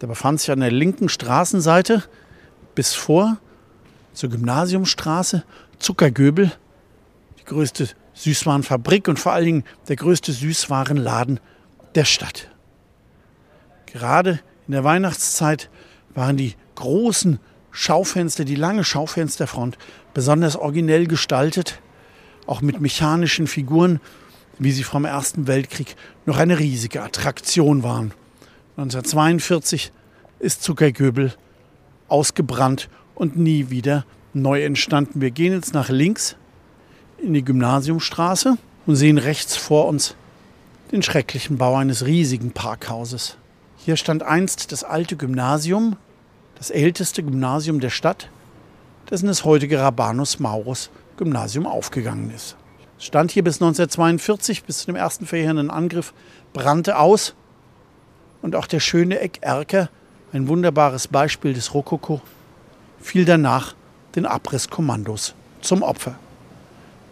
Da 0.00 0.06
befand 0.06 0.40
sich 0.40 0.50
an 0.50 0.60
der 0.60 0.72
linken 0.72 1.08
Straßenseite 1.08 2.02
bis 2.74 2.94
vor 2.94 3.38
zur 4.12 4.30
Gymnasiumstraße 4.30 5.44
Zuckergöbel, 5.78 6.52
die 7.38 7.44
größte 7.44 7.88
Süßwarenfabrik 8.20 9.08
und 9.08 9.18
vor 9.18 9.32
allen 9.32 9.44
Dingen 9.44 9.64
der 9.88 9.96
größte 9.96 10.32
Süßwarenladen 10.32 11.40
der 11.94 12.04
Stadt. 12.04 12.50
Gerade 13.86 14.40
in 14.66 14.72
der 14.72 14.84
Weihnachtszeit 14.84 15.70
waren 16.14 16.36
die 16.36 16.54
großen 16.74 17.40
Schaufenster, 17.70 18.44
die 18.44 18.56
lange 18.56 18.84
Schaufensterfront, 18.84 19.78
besonders 20.12 20.56
originell 20.56 21.06
gestaltet, 21.06 21.80
auch 22.46 22.60
mit 22.60 22.80
mechanischen 22.80 23.46
Figuren, 23.46 24.00
wie 24.58 24.72
sie 24.72 24.82
vom 24.82 25.04
Ersten 25.04 25.46
Weltkrieg 25.46 25.96
noch 26.26 26.36
eine 26.36 26.58
riesige 26.58 27.02
Attraktion 27.02 27.82
waren. 27.82 28.12
1942 28.76 29.92
ist 30.38 30.62
Zuckergöbel 30.62 31.32
ausgebrannt 32.08 32.88
und 33.14 33.36
nie 33.36 33.70
wieder 33.70 34.04
neu 34.34 34.64
entstanden. 34.64 35.20
Wir 35.20 35.30
gehen 35.30 35.52
jetzt 35.52 35.74
nach 35.74 35.88
links 35.88 36.36
in 37.22 37.34
die 37.34 37.44
Gymnasiumstraße 37.44 38.56
und 38.86 38.96
sehen 38.96 39.18
rechts 39.18 39.56
vor 39.56 39.86
uns 39.86 40.14
den 40.92 41.02
schrecklichen 41.02 41.58
Bau 41.58 41.76
eines 41.76 42.04
riesigen 42.04 42.52
Parkhauses. 42.52 43.36
Hier 43.76 43.96
stand 43.96 44.22
einst 44.22 44.72
das 44.72 44.84
alte 44.84 45.16
Gymnasium, 45.16 45.96
das 46.56 46.70
älteste 46.70 47.22
Gymnasium 47.22 47.80
der 47.80 47.90
Stadt, 47.90 48.28
dessen 49.08 49.26
das 49.26 49.44
heutige 49.44 49.78
Rabanus 49.78 50.38
Maurus 50.38 50.90
Gymnasium 51.16 51.66
aufgegangen 51.66 52.30
ist. 52.30 52.56
Es 52.98 53.06
stand 53.06 53.30
hier 53.30 53.44
bis 53.44 53.56
1942, 53.56 54.64
bis 54.64 54.78
zu 54.78 54.86
dem 54.86 54.96
ersten 54.96 55.26
verheerenden 55.26 55.70
Angriff, 55.70 56.12
brannte 56.52 56.98
aus 56.98 57.34
und 58.42 58.56
auch 58.56 58.66
der 58.66 58.80
schöne 58.80 59.20
Eckerker, 59.20 59.88
ein 60.32 60.48
wunderbares 60.48 61.08
Beispiel 61.08 61.54
des 61.54 61.74
Rokoko, 61.74 62.20
fiel 63.00 63.24
danach 63.24 63.74
den 64.14 64.26
Abrisskommandos 64.26 65.34
zum 65.60 65.82
Opfer. 65.82 66.16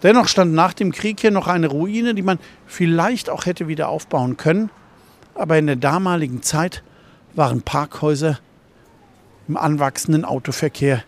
Dennoch 0.02 0.28
stand 0.28 0.54
nach 0.54 0.72
dem 0.72 0.92
Krieg 0.92 1.20
hier 1.20 1.30
noch 1.30 1.48
eine 1.48 1.66
Ruine, 1.66 2.14
die 2.14 2.22
man 2.22 2.38
vielleicht 2.66 3.30
auch 3.30 3.46
hätte 3.46 3.66
wieder 3.68 3.88
aufbauen 3.88 4.36
können. 4.36 4.70
Aber 5.34 5.58
in 5.58 5.66
der 5.66 5.76
damaligen 5.76 6.42
Zeit 6.42 6.82
waren 7.34 7.62
Parkhäuser 7.62 8.38
im 9.48 9.56
anwachsenden 9.56 10.24
Autoverkehr 10.24 11.02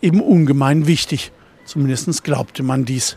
eben 0.00 0.20
ungemein 0.20 0.86
wichtig. 0.86 1.32
Zumindest 1.64 2.24
glaubte 2.24 2.62
man 2.62 2.84
dies. 2.84 3.16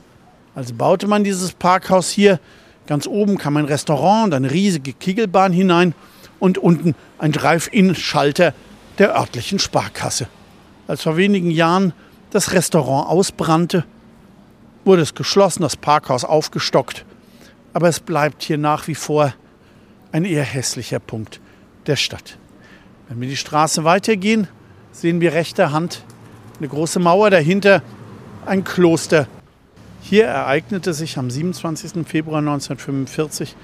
Also 0.55 0.73
baute 0.73 1.07
man 1.07 1.23
dieses 1.23 1.53
Parkhaus 1.53 2.09
hier. 2.09 2.39
Ganz 2.85 3.07
oben 3.07 3.37
kam 3.37 3.57
ein 3.57 3.65
Restaurant 3.65 4.25
und 4.25 4.33
eine 4.33 4.51
riesige 4.51 4.93
Kegelbahn 4.93 5.53
hinein 5.53 5.95
und 6.39 6.57
unten 6.57 6.95
ein 7.17 7.31
Drive-In-Schalter 7.31 8.53
der 8.97 9.15
örtlichen 9.15 9.59
Sparkasse. 9.59 10.27
Als 10.87 11.03
vor 11.03 11.15
wenigen 11.15 11.49
Jahren 11.49 11.93
das 12.31 12.51
Restaurant 12.51 13.09
ausbrannte, 13.09 13.85
wurde 14.85 15.01
es 15.01 15.15
geschlossen, 15.15 15.61
das 15.61 15.75
Parkhaus 15.75 16.23
aufgestockt. 16.23 17.05
Aber 17.73 17.87
es 17.87 17.99
bleibt 17.99 18.43
hier 18.43 18.57
nach 18.57 18.87
wie 18.87 18.95
vor 18.95 19.33
ein 20.11 20.25
eher 20.25 20.43
hässlicher 20.43 20.99
Punkt 20.99 21.39
der 21.87 21.95
Stadt. 21.95 22.37
Wenn 23.09 23.19
wir 23.19 23.27
die 23.27 23.37
Straße 23.37 23.83
weitergehen, 23.83 24.47
sehen 24.91 25.21
wir 25.21 25.33
rechter 25.33 25.71
Hand 25.71 26.03
eine 26.59 26.67
große 26.67 26.99
Mauer, 26.99 27.29
dahinter 27.29 27.81
ein 28.45 28.63
Kloster. 28.63 29.27
Hier 30.01 30.25
ereignete 30.25 30.93
sich 30.93 31.17
am 31.17 31.29
27. 31.29 32.05
Februar 32.07 32.39
1945 32.39 33.55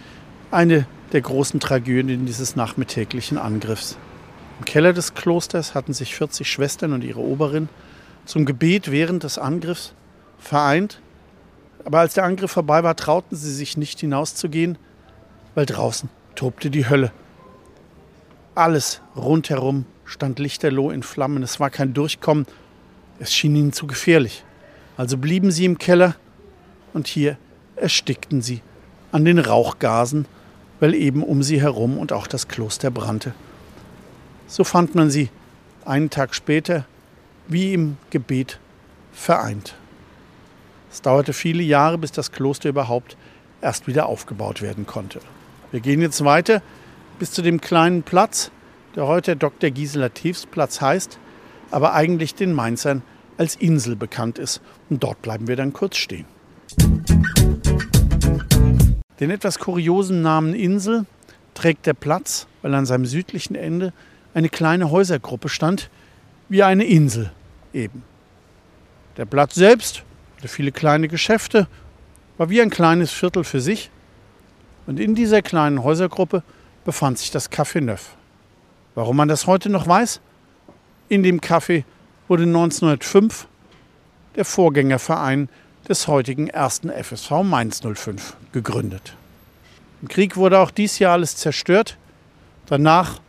eine 0.51 0.85
der 1.11 1.21
großen 1.21 1.59
Tragödien 1.59 2.25
dieses 2.25 2.55
nachmittäglichen 2.55 3.37
Angriffs. 3.37 3.97
Im 4.59 4.65
Keller 4.65 4.93
des 4.93 5.13
Klosters 5.13 5.75
hatten 5.75 5.93
sich 5.93 6.15
40 6.15 6.49
Schwestern 6.49 6.93
und 6.93 7.03
ihre 7.03 7.19
Oberin 7.19 7.69
zum 8.25 8.45
Gebet 8.45 8.91
während 8.91 9.23
des 9.23 9.37
Angriffs 9.37 9.93
vereint 10.39 11.01
aber 11.85 11.99
als 11.99 12.13
der 12.13 12.23
Angriff 12.23 12.51
vorbei 12.51 12.83
war, 12.83 12.95
trauten 12.95 13.35
sie 13.35 13.53
sich 13.53 13.77
nicht 13.77 13.99
hinauszugehen, 13.99 14.77
weil 15.55 15.65
draußen 15.65 16.09
tobte 16.35 16.69
die 16.69 16.89
Hölle. 16.89 17.11
Alles 18.55 19.01
rundherum 19.15 19.85
stand 20.05 20.39
lichterloh 20.39 20.91
in 20.91 21.03
Flammen. 21.03 21.43
Es 21.43 21.59
war 21.59 21.69
kein 21.69 21.93
Durchkommen. 21.93 22.45
Es 23.19 23.33
schien 23.33 23.55
ihnen 23.55 23.73
zu 23.73 23.87
gefährlich. 23.87 24.43
Also 24.97 25.17
blieben 25.17 25.51
sie 25.51 25.65
im 25.65 25.77
Keller 25.77 26.15
und 26.93 27.07
hier 27.07 27.37
erstickten 27.75 28.41
sie 28.41 28.61
an 29.11 29.25
den 29.25 29.39
Rauchgasen, 29.39 30.25
weil 30.79 30.93
eben 30.93 31.23
um 31.23 31.43
sie 31.43 31.61
herum 31.61 31.97
und 31.97 32.11
auch 32.11 32.27
das 32.27 32.47
Kloster 32.47 32.91
brannte. 32.91 33.33
So 34.47 34.63
fand 34.63 34.95
man 34.95 35.09
sie 35.09 35.29
einen 35.85 36.09
Tag 36.09 36.35
später 36.35 36.85
wie 37.47 37.73
im 37.73 37.97
Gebet 38.09 38.59
vereint. 39.11 39.75
Es 40.91 41.01
dauerte 41.01 41.33
viele 41.33 41.63
Jahre, 41.63 41.97
bis 41.97 42.11
das 42.11 42.31
Kloster 42.31 42.69
überhaupt 42.69 43.15
erst 43.61 43.87
wieder 43.87 44.07
aufgebaut 44.07 44.61
werden 44.61 44.85
konnte. 44.85 45.19
Wir 45.71 45.81
gehen 45.81 46.01
jetzt 46.01 46.23
weiter 46.23 46.61
bis 47.19 47.31
zu 47.31 47.41
dem 47.41 47.61
kleinen 47.61 48.03
Platz, 48.03 48.51
der 48.95 49.05
heute 49.05 49.35
Dr. 49.35 49.69
Gisela 49.69 50.09
Tiefs 50.09 50.45
Platz 50.45 50.81
heißt, 50.81 51.19
aber 51.69 51.93
eigentlich 51.93 52.33
den 52.33 52.53
Mainzern 52.53 53.03
als 53.37 53.55
Insel 53.55 53.95
bekannt 53.95 54.39
ist. 54.39 54.61
Und 54.89 55.03
dort 55.03 55.21
bleiben 55.21 55.47
wir 55.47 55.55
dann 55.55 55.73
kurz 55.73 55.97
stehen. 55.97 56.25
Den 59.19 59.31
etwas 59.31 59.59
kuriosen 59.59 60.21
Namen 60.21 60.53
Insel 60.53 61.05
trägt 61.53 61.85
der 61.85 61.93
Platz, 61.93 62.47
weil 62.61 62.73
an 62.73 62.85
seinem 62.85 63.05
südlichen 63.05 63.55
Ende 63.55 63.93
eine 64.33 64.49
kleine 64.49 64.91
Häusergruppe 64.91 65.49
stand, 65.49 65.89
wie 66.47 66.63
eine 66.63 66.85
Insel 66.85 67.31
eben. 67.73 68.03
Der 69.17 69.25
Platz 69.25 69.55
selbst 69.55 70.03
hatte 70.39 70.47
viele 70.47 70.71
kleine 70.71 71.09
Geschäfte, 71.09 71.67
war 72.37 72.49
wie 72.49 72.61
ein 72.61 72.69
kleines 72.69 73.11
Viertel 73.11 73.43
für 73.43 73.59
sich. 73.59 73.91
Und 74.87 74.97
in 74.97 75.13
dieser 75.13 75.41
kleinen 75.41 75.83
Häusergruppe 75.83 76.43
befand 76.85 77.17
sich 77.19 77.29
das 77.29 77.51
Café 77.51 77.81
Neuf. 77.81 78.15
Warum 78.95 79.17
man 79.17 79.27
das 79.27 79.47
heute 79.47 79.69
noch 79.69 79.85
weiß? 79.85 80.21
In 81.09 81.23
dem 81.23 81.41
Café 81.41 81.83
wurde 82.29 82.43
1905 82.43 83.47
der 84.37 84.45
Vorgängerverein 84.45 85.49
des 85.89 86.07
heutigen 86.07 86.47
ersten 86.47 86.89
FSV 86.89 87.43
Mainz 87.43 87.81
05 87.81 88.37
gegründet. 88.53 89.15
Im 90.01 90.07
Krieg 90.07 90.37
wurde 90.37 90.59
auch 90.59 90.71
dies 90.71 90.99
Jahr 90.99 91.13
alles 91.13 91.35
zerstört. 91.35 91.97
Danach 92.67 93.19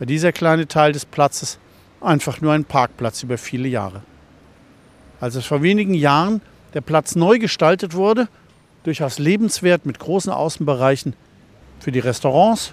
war 0.00 0.06
dieser 0.08 0.32
kleine 0.32 0.66
Teil 0.66 0.90
des 0.90 1.04
Platzes 1.04 1.60
einfach 2.00 2.40
nur 2.40 2.52
ein 2.52 2.64
Parkplatz 2.64 3.22
über 3.22 3.38
viele 3.38 3.68
Jahre. 3.68 4.02
Als 5.22 5.36
es 5.36 5.46
vor 5.46 5.62
wenigen 5.62 5.94
Jahren 5.94 6.40
der 6.74 6.80
Platz 6.80 7.14
neu 7.14 7.38
gestaltet 7.38 7.94
wurde, 7.94 8.26
durchaus 8.82 9.20
lebenswert 9.20 9.86
mit 9.86 10.00
großen 10.00 10.32
Außenbereichen 10.32 11.14
für 11.78 11.92
die 11.92 12.00
Restaurants, 12.00 12.72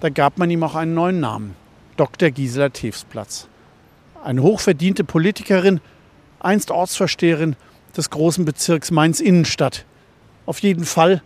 da 0.00 0.08
gab 0.08 0.38
man 0.38 0.52
ihm 0.52 0.62
auch 0.62 0.76
einen 0.76 0.94
neuen 0.94 1.18
Namen, 1.18 1.56
Dr. 1.96 2.30
Gisela 2.30 2.68
Teefs 2.68 3.04
Eine 4.22 4.40
hochverdiente 4.44 5.02
Politikerin, 5.02 5.80
einst 6.38 6.70
Ortsversteherin 6.70 7.56
des 7.96 8.08
großen 8.10 8.44
Bezirks 8.44 8.92
Mainz-Innenstadt. 8.92 9.84
Auf 10.46 10.60
jeden 10.60 10.84
Fall 10.84 11.22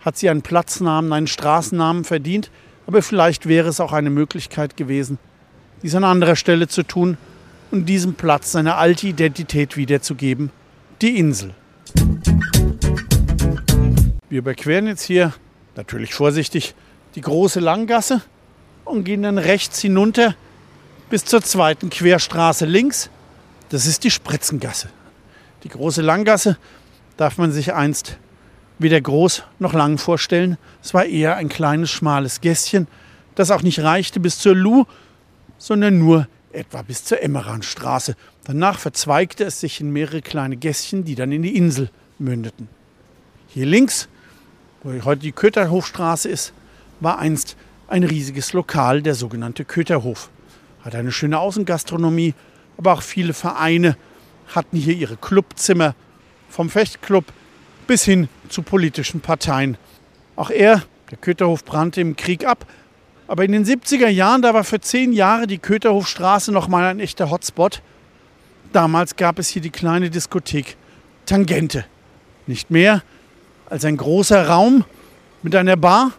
hat 0.00 0.16
sie 0.16 0.28
einen 0.28 0.42
Platznamen, 0.42 1.12
einen 1.12 1.28
Straßennamen 1.28 2.02
verdient, 2.02 2.50
aber 2.88 3.00
vielleicht 3.00 3.46
wäre 3.46 3.68
es 3.68 3.78
auch 3.78 3.92
eine 3.92 4.10
Möglichkeit 4.10 4.76
gewesen, 4.76 5.20
dies 5.84 5.94
an 5.94 6.02
anderer 6.02 6.34
Stelle 6.34 6.66
zu 6.66 6.82
tun 6.82 7.16
und 7.70 7.86
diesem 7.86 8.14
Platz 8.14 8.52
seine 8.52 8.76
alte 8.76 9.06
Identität 9.08 9.76
wiederzugeben, 9.76 10.50
die 11.02 11.18
Insel. 11.18 11.54
Wir 14.28 14.38
überqueren 14.38 14.86
jetzt 14.86 15.02
hier, 15.02 15.32
natürlich 15.76 16.14
vorsichtig, 16.14 16.74
die 17.14 17.20
große 17.20 17.60
Langgasse 17.60 18.22
und 18.84 19.04
gehen 19.04 19.22
dann 19.22 19.38
rechts 19.38 19.80
hinunter 19.80 20.34
bis 21.10 21.24
zur 21.24 21.42
zweiten 21.42 21.90
Querstraße 21.90 22.66
links. 22.66 23.10
Das 23.68 23.86
ist 23.86 24.04
die 24.04 24.10
Spritzengasse. 24.10 24.88
Die 25.62 25.68
große 25.68 26.02
Langgasse 26.02 26.58
darf 27.16 27.38
man 27.38 27.52
sich 27.52 27.72
einst 27.72 28.18
weder 28.78 29.00
groß 29.00 29.44
noch 29.58 29.72
lang 29.72 29.98
vorstellen. 29.98 30.58
Es 30.82 30.94
war 30.94 31.06
eher 31.06 31.36
ein 31.36 31.48
kleines, 31.48 31.90
schmales 31.90 32.40
Gässchen, 32.40 32.88
das 33.34 33.50
auch 33.50 33.62
nicht 33.62 33.80
reichte 33.80 34.20
bis 34.20 34.38
zur 34.38 34.54
Luh, 34.54 34.84
sondern 35.58 35.98
nur 35.98 36.28
etwa 36.56 36.82
bis 36.82 37.04
zur 37.04 37.22
Emmeranstraße. 37.22 38.16
Danach 38.44 38.78
verzweigte 38.78 39.44
es 39.44 39.60
sich 39.60 39.80
in 39.80 39.92
mehrere 39.92 40.22
kleine 40.22 40.56
Gässchen, 40.56 41.04
die 41.04 41.14
dann 41.14 41.32
in 41.32 41.42
die 41.42 41.56
Insel 41.56 41.90
mündeten. 42.18 42.68
Hier 43.48 43.66
links, 43.66 44.08
wo 44.82 44.92
heute 45.04 45.22
die 45.22 45.32
Köterhofstraße 45.32 46.28
ist, 46.28 46.52
war 47.00 47.18
einst 47.18 47.56
ein 47.88 48.04
riesiges 48.04 48.52
Lokal, 48.52 49.02
der 49.02 49.14
sogenannte 49.14 49.64
Köterhof. 49.64 50.30
Hat 50.82 50.94
eine 50.94 51.12
schöne 51.12 51.38
Außengastronomie, 51.38 52.34
aber 52.78 52.92
auch 52.92 53.02
viele 53.02 53.32
Vereine 53.32 53.96
hatten 54.54 54.76
hier 54.76 54.94
ihre 54.94 55.16
Clubzimmer, 55.16 55.94
vom 56.48 56.70
Fechtclub 56.70 57.24
bis 57.86 58.04
hin 58.04 58.28
zu 58.48 58.62
politischen 58.62 59.20
Parteien. 59.20 59.76
Auch 60.36 60.50
er, 60.50 60.82
der 61.10 61.18
Köterhof, 61.18 61.64
brannte 61.64 62.00
im 62.00 62.16
Krieg 62.16 62.46
ab, 62.46 62.66
aber 63.28 63.44
in 63.44 63.52
den 63.52 63.64
70er 63.64 64.08
Jahren, 64.08 64.42
da 64.42 64.54
war 64.54 64.64
für 64.64 64.80
zehn 64.80 65.12
Jahre 65.12 65.46
die 65.46 65.58
Köterhofstraße 65.58 66.52
noch 66.52 66.68
mal 66.68 66.84
ein 66.84 67.00
echter 67.00 67.30
Hotspot. 67.30 67.82
Damals 68.72 69.16
gab 69.16 69.38
es 69.38 69.48
hier 69.48 69.62
die 69.62 69.70
kleine 69.70 70.10
Diskothek 70.10 70.76
Tangente. 71.26 71.84
Nicht 72.46 72.70
mehr 72.70 73.02
als 73.68 73.84
ein 73.84 73.96
großer 73.96 74.46
Raum 74.46 74.84
mit 75.42 75.56
einer 75.56 75.76
Bar. 75.76 76.12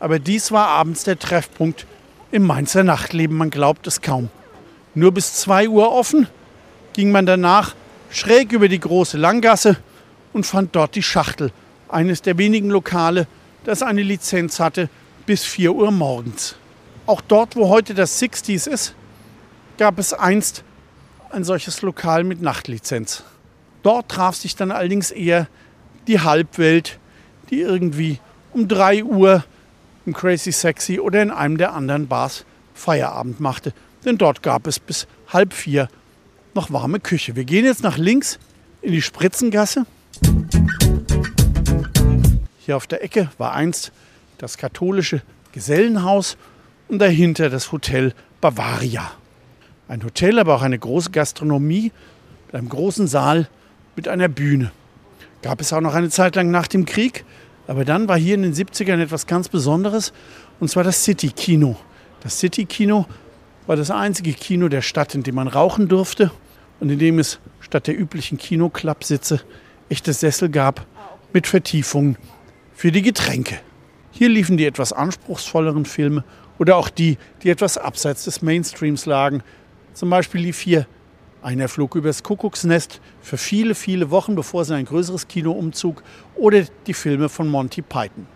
Aber 0.00 0.18
dies 0.18 0.50
war 0.50 0.68
abends 0.68 1.04
der 1.04 1.18
Treffpunkt 1.18 1.86
im 2.30 2.46
Mainzer 2.46 2.84
Nachtleben. 2.84 3.36
Man 3.36 3.50
glaubt 3.50 3.86
es 3.86 4.00
kaum. 4.00 4.30
Nur 4.94 5.12
bis 5.12 5.34
2 5.34 5.68
Uhr 5.68 5.92
offen 5.92 6.26
ging 6.94 7.10
man 7.10 7.26
danach 7.26 7.74
schräg 8.10 8.52
über 8.52 8.68
die 8.68 8.80
große 8.80 9.18
Langgasse 9.18 9.76
und 10.32 10.46
fand 10.46 10.74
dort 10.74 10.94
die 10.94 11.02
Schachtel, 11.02 11.52
eines 11.88 12.22
der 12.22 12.38
wenigen 12.38 12.70
Lokale, 12.70 13.26
das 13.64 13.82
eine 13.82 14.02
Lizenz 14.02 14.58
hatte 14.58 14.88
bis 15.26 15.44
4 15.44 15.74
Uhr 15.74 15.90
morgens. 15.90 16.54
Auch 17.04 17.20
dort, 17.20 17.56
wo 17.56 17.68
heute 17.68 17.94
das 17.94 18.20
60s 18.22 18.68
ist, 18.68 18.94
gab 19.76 19.98
es 19.98 20.12
einst 20.12 20.62
ein 21.30 21.44
solches 21.44 21.82
Lokal 21.82 22.24
mit 22.24 22.40
Nachtlizenz. 22.40 23.24
Dort 23.82 24.08
traf 24.08 24.36
sich 24.36 24.56
dann 24.56 24.70
allerdings 24.70 25.10
eher 25.10 25.48
die 26.06 26.20
Halbwelt, 26.20 26.98
die 27.50 27.60
irgendwie 27.60 28.20
um 28.52 28.68
3 28.68 29.04
Uhr 29.04 29.44
im 30.06 30.14
Crazy 30.14 30.52
Sexy 30.52 31.00
oder 31.00 31.20
in 31.22 31.30
einem 31.30 31.58
der 31.58 31.74
anderen 31.74 32.06
Bars 32.06 32.44
Feierabend 32.74 33.40
machte. 33.40 33.72
Denn 34.04 34.18
dort 34.18 34.42
gab 34.42 34.66
es 34.66 34.78
bis 34.78 35.06
halb 35.28 35.52
vier 35.52 35.88
noch 36.54 36.72
warme 36.72 37.00
Küche. 37.00 37.36
Wir 37.36 37.44
gehen 37.44 37.64
jetzt 37.64 37.82
nach 37.82 37.98
links 37.98 38.38
in 38.82 38.92
die 38.92 39.02
Spritzengasse. 39.02 39.84
Hier 42.58 42.76
auf 42.76 42.86
der 42.86 43.02
Ecke 43.02 43.30
war 43.38 43.52
einst 43.52 43.92
das 44.38 44.58
katholische 44.58 45.22
Gesellenhaus 45.52 46.36
und 46.88 46.98
dahinter 46.98 47.50
das 47.50 47.72
Hotel 47.72 48.12
Bavaria. 48.40 49.10
Ein 49.88 50.04
Hotel, 50.04 50.38
aber 50.38 50.56
auch 50.56 50.62
eine 50.62 50.78
große 50.78 51.10
Gastronomie 51.10 51.92
mit 52.46 52.54
einem 52.54 52.68
großen 52.68 53.06
Saal 53.06 53.48
mit 53.94 54.08
einer 54.08 54.28
Bühne. 54.28 54.72
Gab 55.42 55.60
es 55.60 55.72
auch 55.72 55.80
noch 55.80 55.94
eine 55.94 56.10
Zeit 56.10 56.36
lang 56.36 56.50
nach 56.50 56.66
dem 56.66 56.86
Krieg, 56.86 57.24
aber 57.66 57.84
dann 57.84 58.08
war 58.08 58.18
hier 58.18 58.34
in 58.34 58.42
den 58.42 58.54
70ern 58.54 59.00
etwas 59.00 59.26
ganz 59.26 59.48
Besonderes 59.48 60.12
und 60.60 60.68
zwar 60.68 60.84
das 60.84 61.02
City 61.04 61.30
Kino. 61.30 61.76
Das 62.20 62.38
City 62.38 62.64
Kino 62.64 63.06
war 63.66 63.76
das 63.76 63.90
einzige 63.90 64.32
Kino 64.32 64.68
der 64.68 64.82
Stadt, 64.82 65.14
in 65.14 65.22
dem 65.22 65.34
man 65.34 65.48
rauchen 65.48 65.88
durfte 65.88 66.30
und 66.80 66.90
in 66.90 66.98
dem 66.98 67.18
es 67.18 67.38
statt 67.60 67.86
der 67.86 67.98
üblichen 67.98 68.38
Kinoklappsitze 68.38 69.40
echte 69.88 70.12
Sessel 70.12 70.48
gab 70.48 70.86
mit 71.32 71.46
Vertiefungen 71.46 72.16
für 72.74 72.92
die 72.92 73.02
Getränke. 73.02 73.58
Hier 74.18 74.30
liefen 74.30 74.56
die 74.56 74.64
etwas 74.64 74.94
anspruchsvolleren 74.94 75.84
Filme 75.84 76.24
oder 76.58 76.78
auch 76.78 76.88
die, 76.88 77.18
die 77.42 77.50
etwas 77.50 77.76
abseits 77.76 78.24
des 78.24 78.40
Mainstreams 78.40 79.04
lagen. 79.04 79.42
Zum 79.92 80.08
Beispiel 80.08 80.40
lief 80.40 80.58
hier 80.58 80.86
einer 81.42 81.68
flog 81.68 81.96
übers 81.96 82.22
Kuckucksnest 82.22 83.02
für 83.20 83.36
viele, 83.36 83.74
viele 83.74 84.10
Wochen, 84.10 84.34
bevor 84.34 84.62
es 84.62 84.70
in 84.70 84.76
ein 84.76 84.86
größeres 84.86 85.28
Kino 85.28 85.52
umzog, 85.52 86.02
oder 86.34 86.64
die 86.86 86.94
Filme 86.94 87.28
von 87.28 87.46
Monty 87.46 87.82
Python. 87.82 88.26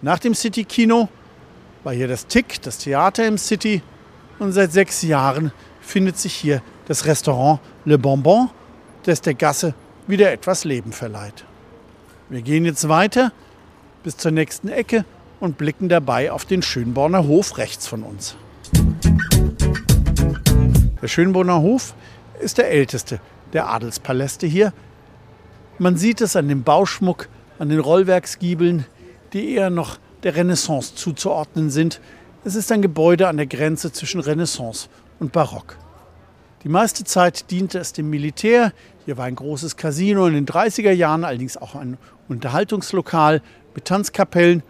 Nach 0.00 0.18
dem 0.18 0.34
City-Kino 0.34 1.10
war 1.82 1.92
hier 1.92 2.08
das 2.08 2.26
Tick, 2.26 2.62
das 2.62 2.78
Theater 2.78 3.26
im 3.26 3.36
City, 3.36 3.82
und 4.38 4.52
seit 4.52 4.72
sechs 4.72 5.02
Jahren 5.02 5.52
findet 5.82 6.16
sich 6.16 6.32
hier 6.32 6.62
das 6.86 7.04
Restaurant 7.04 7.60
Le 7.84 7.98
Bonbon, 7.98 8.48
das 9.02 9.20
der 9.20 9.34
Gasse 9.34 9.74
wieder 10.06 10.32
etwas 10.32 10.64
Leben 10.64 10.92
verleiht. 10.92 11.44
Wir 12.30 12.40
gehen 12.40 12.64
jetzt 12.64 12.88
weiter 12.88 13.32
bis 14.04 14.16
zur 14.16 14.30
nächsten 14.30 14.68
Ecke 14.68 15.04
und 15.40 15.58
blicken 15.58 15.88
dabei 15.88 16.30
auf 16.30 16.44
den 16.44 16.62
Schönborner 16.62 17.26
Hof 17.26 17.58
rechts 17.58 17.88
von 17.88 18.04
uns. 18.04 18.36
Der 21.02 21.08
Schönborner 21.08 21.60
Hof 21.60 21.94
ist 22.40 22.58
der 22.58 22.70
älteste 22.70 23.18
der 23.52 23.68
Adelspaläste 23.68 24.46
hier. 24.46 24.72
Man 25.78 25.96
sieht 25.96 26.20
es 26.20 26.36
an 26.36 26.48
dem 26.48 26.62
Bauschmuck, 26.62 27.28
an 27.58 27.68
den 27.68 27.80
Rollwerksgiebeln, 27.80 28.84
die 29.32 29.54
eher 29.54 29.70
noch 29.70 29.98
der 30.22 30.36
Renaissance 30.36 30.94
zuzuordnen 30.94 31.70
sind. 31.70 32.00
Es 32.44 32.54
ist 32.54 32.70
ein 32.72 32.82
Gebäude 32.82 33.28
an 33.28 33.36
der 33.36 33.46
Grenze 33.46 33.92
zwischen 33.92 34.20
Renaissance 34.20 34.88
und 35.18 35.32
Barock. 35.32 35.76
Die 36.62 36.68
meiste 36.68 37.04
Zeit 37.04 37.50
diente 37.50 37.78
es 37.78 37.92
dem 37.92 38.10
Militär. 38.10 38.72
Hier 39.04 39.16
war 39.16 39.26
ein 39.26 39.36
großes 39.36 39.76
Casino 39.76 40.26
in 40.26 40.34
den 40.34 40.46
30er 40.46 40.92
Jahren, 40.92 41.24
allerdings 41.24 41.56
auch 41.56 41.74
ein 41.74 41.98
Unterhaltungslokal 42.28 43.42
mit 43.74 43.84
Tanzkapellen. 43.84 44.62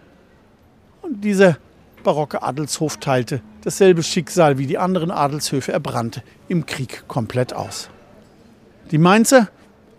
Und 1.03 1.23
dieser 1.23 1.59
barocke 2.03 2.43
Adelshof 2.43 2.99
teilte 2.99 3.41
dasselbe 3.63 4.03
Schicksal 4.03 4.59
wie 4.59 4.67
die 4.67 4.79
anderen 4.79 5.11
Adelshöfe. 5.11 5.73
Er 5.73 5.81
brannte 5.81 6.23
im 6.49 6.67
Krieg 6.67 7.05
komplett 7.09 7.53
aus. 7.53 7.89
Die 8.91 8.99
Mainzer 8.99 9.49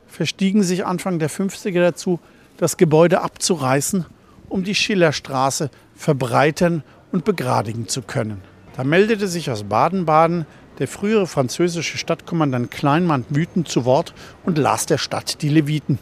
verstiegen 0.07 0.63
sich 0.63 0.85
Anfang 0.85 1.19
der 1.19 1.29
50er 1.29 1.81
dazu, 1.81 2.19
das 2.57 2.77
Gebäude 2.77 3.21
abzureißen, 3.21 4.05
um 4.47 4.63
die 4.63 4.75
Schillerstraße 4.75 5.69
verbreitern 5.95 6.83
und 7.11 7.25
begradigen 7.25 7.87
zu 7.87 8.01
können. 8.01 8.41
Da 8.77 8.83
meldete 8.83 9.27
sich 9.27 9.49
aus 9.49 9.63
Baden-Baden 9.63 10.45
der 10.79 10.87
frühere 10.87 11.27
französische 11.27 11.97
Stadtkommandant 11.97 12.69
Kleinmann 12.71 13.25
wütend 13.29 13.67
zu 13.67 13.85
Wort 13.85 14.13
und 14.43 14.57
las 14.57 14.85
der 14.85 14.97
Stadt 14.97 15.41
die 15.41 15.49
Leviten. 15.49 15.99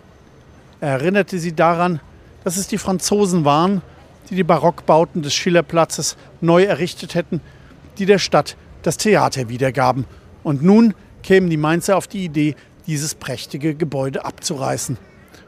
Er 0.80 0.90
erinnerte 0.90 1.38
sie 1.40 1.54
daran, 1.56 2.00
dass 2.44 2.58
es 2.58 2.68
die 2.68 2.78
Franzosen 2.78 3.46
waren, 3.46 3.82
die 4.30 4.36
die 4.36 4.44
Barockbauten 4.44 5.22
des 5.22 5.34
Schillerplatzes 5.34 6.18
neu 6.42 6.64
errichtet 6.64 7.16
hätten, 7.16 7.42
die 7.98 8.06
der 8.06 8.20
Stadt 8.20 8.58
das 8.82 8.98
Theater 8.98 9.50
wiedergaben. 9.50 10.06
Und 10.44 10.64
nun 10.64 10.94
kämen 11.22 11.50
die 11.50 11.58
Mainzer 11.58 11.98
auf 11.98 12.08
die 12.08 12.26
Idee, 12.26 12.56
dieses 12.88 13.16
prächtige 13.16 13.76
Gebäude 13.76 14.26
abzureißen. 14.26 14.98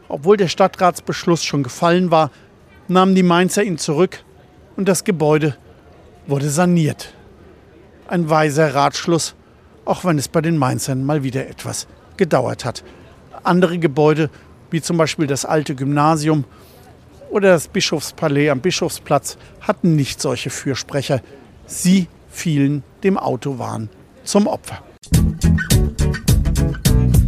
Obwohl 0.08 0.38
der 0.38 0.48
Stadtratsbeschluss 0.48 1.44
schon 1.44 1.64
gefallen 1.64 2.12
war, 2.12 2.32
nahmen 2.88 3.16
die 3.16 3.24
Mainzer 3.24 3.64
ihn 3.64 3.78
zurück 3.78 4.24
und 4.76 4.88
das 4.88 5.04
Gebäude 5.04 5.58
wurde 6.28 6.50
saniert. 6.50 7.14
Ein 8.08 8.30
weiser 8.30 8.74
Ratschluss, 8.74 9.36
auch 9.84 10.06
wenn 10.06 10.18
es 10.18 10.28
bei 10.28 10.42
den 10.42 10.58
Mainzern 10.58 11.04
mal 11.04 11.24
wieder 11.24 11.48
etwas 11.48 11.88
gedauert 12.18 12.66
hat. 12.66 12.84
Andere 13.44 13.80
Gebäude, 13.80 14.30
wie 14.70 14.82
zum 14.82 14.98
Beispiel 14.98 15.28
das 15.28 15.46
alte 15.46 15.76
Gymnasium 15.76 16.46
oder 17.30 17.50
das 17.50 17.68
Bischofspalais 17.68 18.50
am 18.50 18.60
Bischofsplatz, 18.60 19.38
hatten 19.62 19.96
nicht 19.96 20.22
solche 20.22 20.50
Fürsprecher. 20.50 21.22
Sie 21.66 22.08
fielen 22.30 22.84
dem 23.04 23.18
Autowahn 23.18 23.90
zum 24.24 24.48
Opfer. 24.48 24.84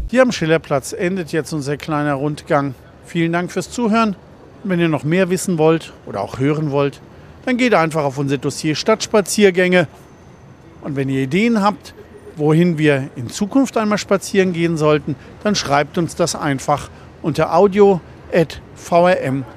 Hier 0.10 0.22
am 0.22 0.32
Schillerplatz 0.32 0.94
endet 0.94 1.32
jetzt 1.32 1.54
unser 1.54 1.78
kleiner 1.78 2.14
Rundgang. 2.14 2.76
Vielen 3.06 3.34
Dank 3.34 3.52
fürs 3.52 3.72
Zuhören. 3.72 4.16
Wenn 4.64 4.80
ihr 4.80 4.90
noch 4.90 5.04
mehr 5.04 5.30
wissen 5.30 5.58
wollt 5.58 5.94
oder 6.06 6.22
auch 6.22 6.40
hören 6.40 6.72
wollt, 6.72 7.02
dann 7.46 7.58
geht 7.58 7.74
einfach 7.74 8.04
auf 8.04 8.18
unser 8.18 8.38
Dossier 8.38 8.76
Stadtspaziergänge. 8.76 9.88
Und 10.82 10.96
wenn 10.96 11.10
ihr 11.10 11.24
Ideen 11.24 11.62
habt, 11.62 11.94
wohin 12.36 12.78
wir 12.78 13.10
in 13.16 13.30
Zukunft 13.30 13.78
einmal 13.78 13.98
spazieren 13.98 14.54
gehen 14.54 14.78
sollten, 14.78 15.16
dann 15.44 15.56
schreibt 15.56 15.98
uns 15.98 16.16
das 16.16 16.36
einfach 16.36 16.90
unter 17.22 17.54
audio.vrm.de. 17.54 19.57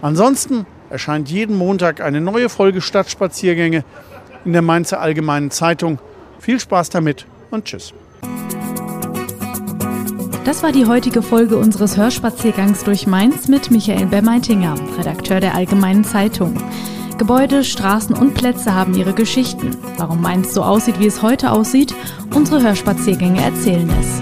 Ansonsten 0.00 0.66
erscheint 0.90 1.30
jeden 1.30 1.56
Montag 1.56 2.00
eine 2.00 2.20
neue 2.20 2.48
Folge 2.48 2.80
Stadtspaziergänge 2.80 3.84
in 4.44 4.52
der 4.52 4.62
Mainzer 4.62 5.00
Allgemeinen 5.00 5.50
Zeitung. 5.50 5.98
Viel 6.38 6.60
Spaß 6.60 6.90
damit 6.90 7.26
und 7.50 7.64
tschüss. 7.64 7.94
Das 10.44 10.62
war 10.64 10.72
die 10.72 10.86
heutige 10.86 11.22
Folge 11.22 11.56
unseres 11.56 11.96
Hörspaziergangs 11.96 12.82
durch 12.82 13.06
Mainz 13.06 13.46
mit 13.46 13.70
Michael 13.70 14.06
Bermeitinger, 14.06 14.74
Redakteur 14.98 15.38
der 15.38 15.54
Allgemeinen 15.54 16.04
Zeitung. 16.04 16.56
Gebäude, 17.16 17.62
Straßen 17.62 18.16
und 18.16 18.34
Plätze 18.34 18.74
haben 18.74 18.94
ihre 18.94 19.12
Geschichten. 19.12 19.76
Warum 19.98 20.20
Mainz 20.20 20.52
so 20.52 20.64
aussieht, 20.64 20.98
wie 20.98 21.06
es 21.06 21.22
heute 21.22 21.52
aussieht, 21.52 21.94
unsere 22.34 22.62
Hörspaziergänge 22.62 23.40
erzählen 23.40 23.88
es. 24.00 24.21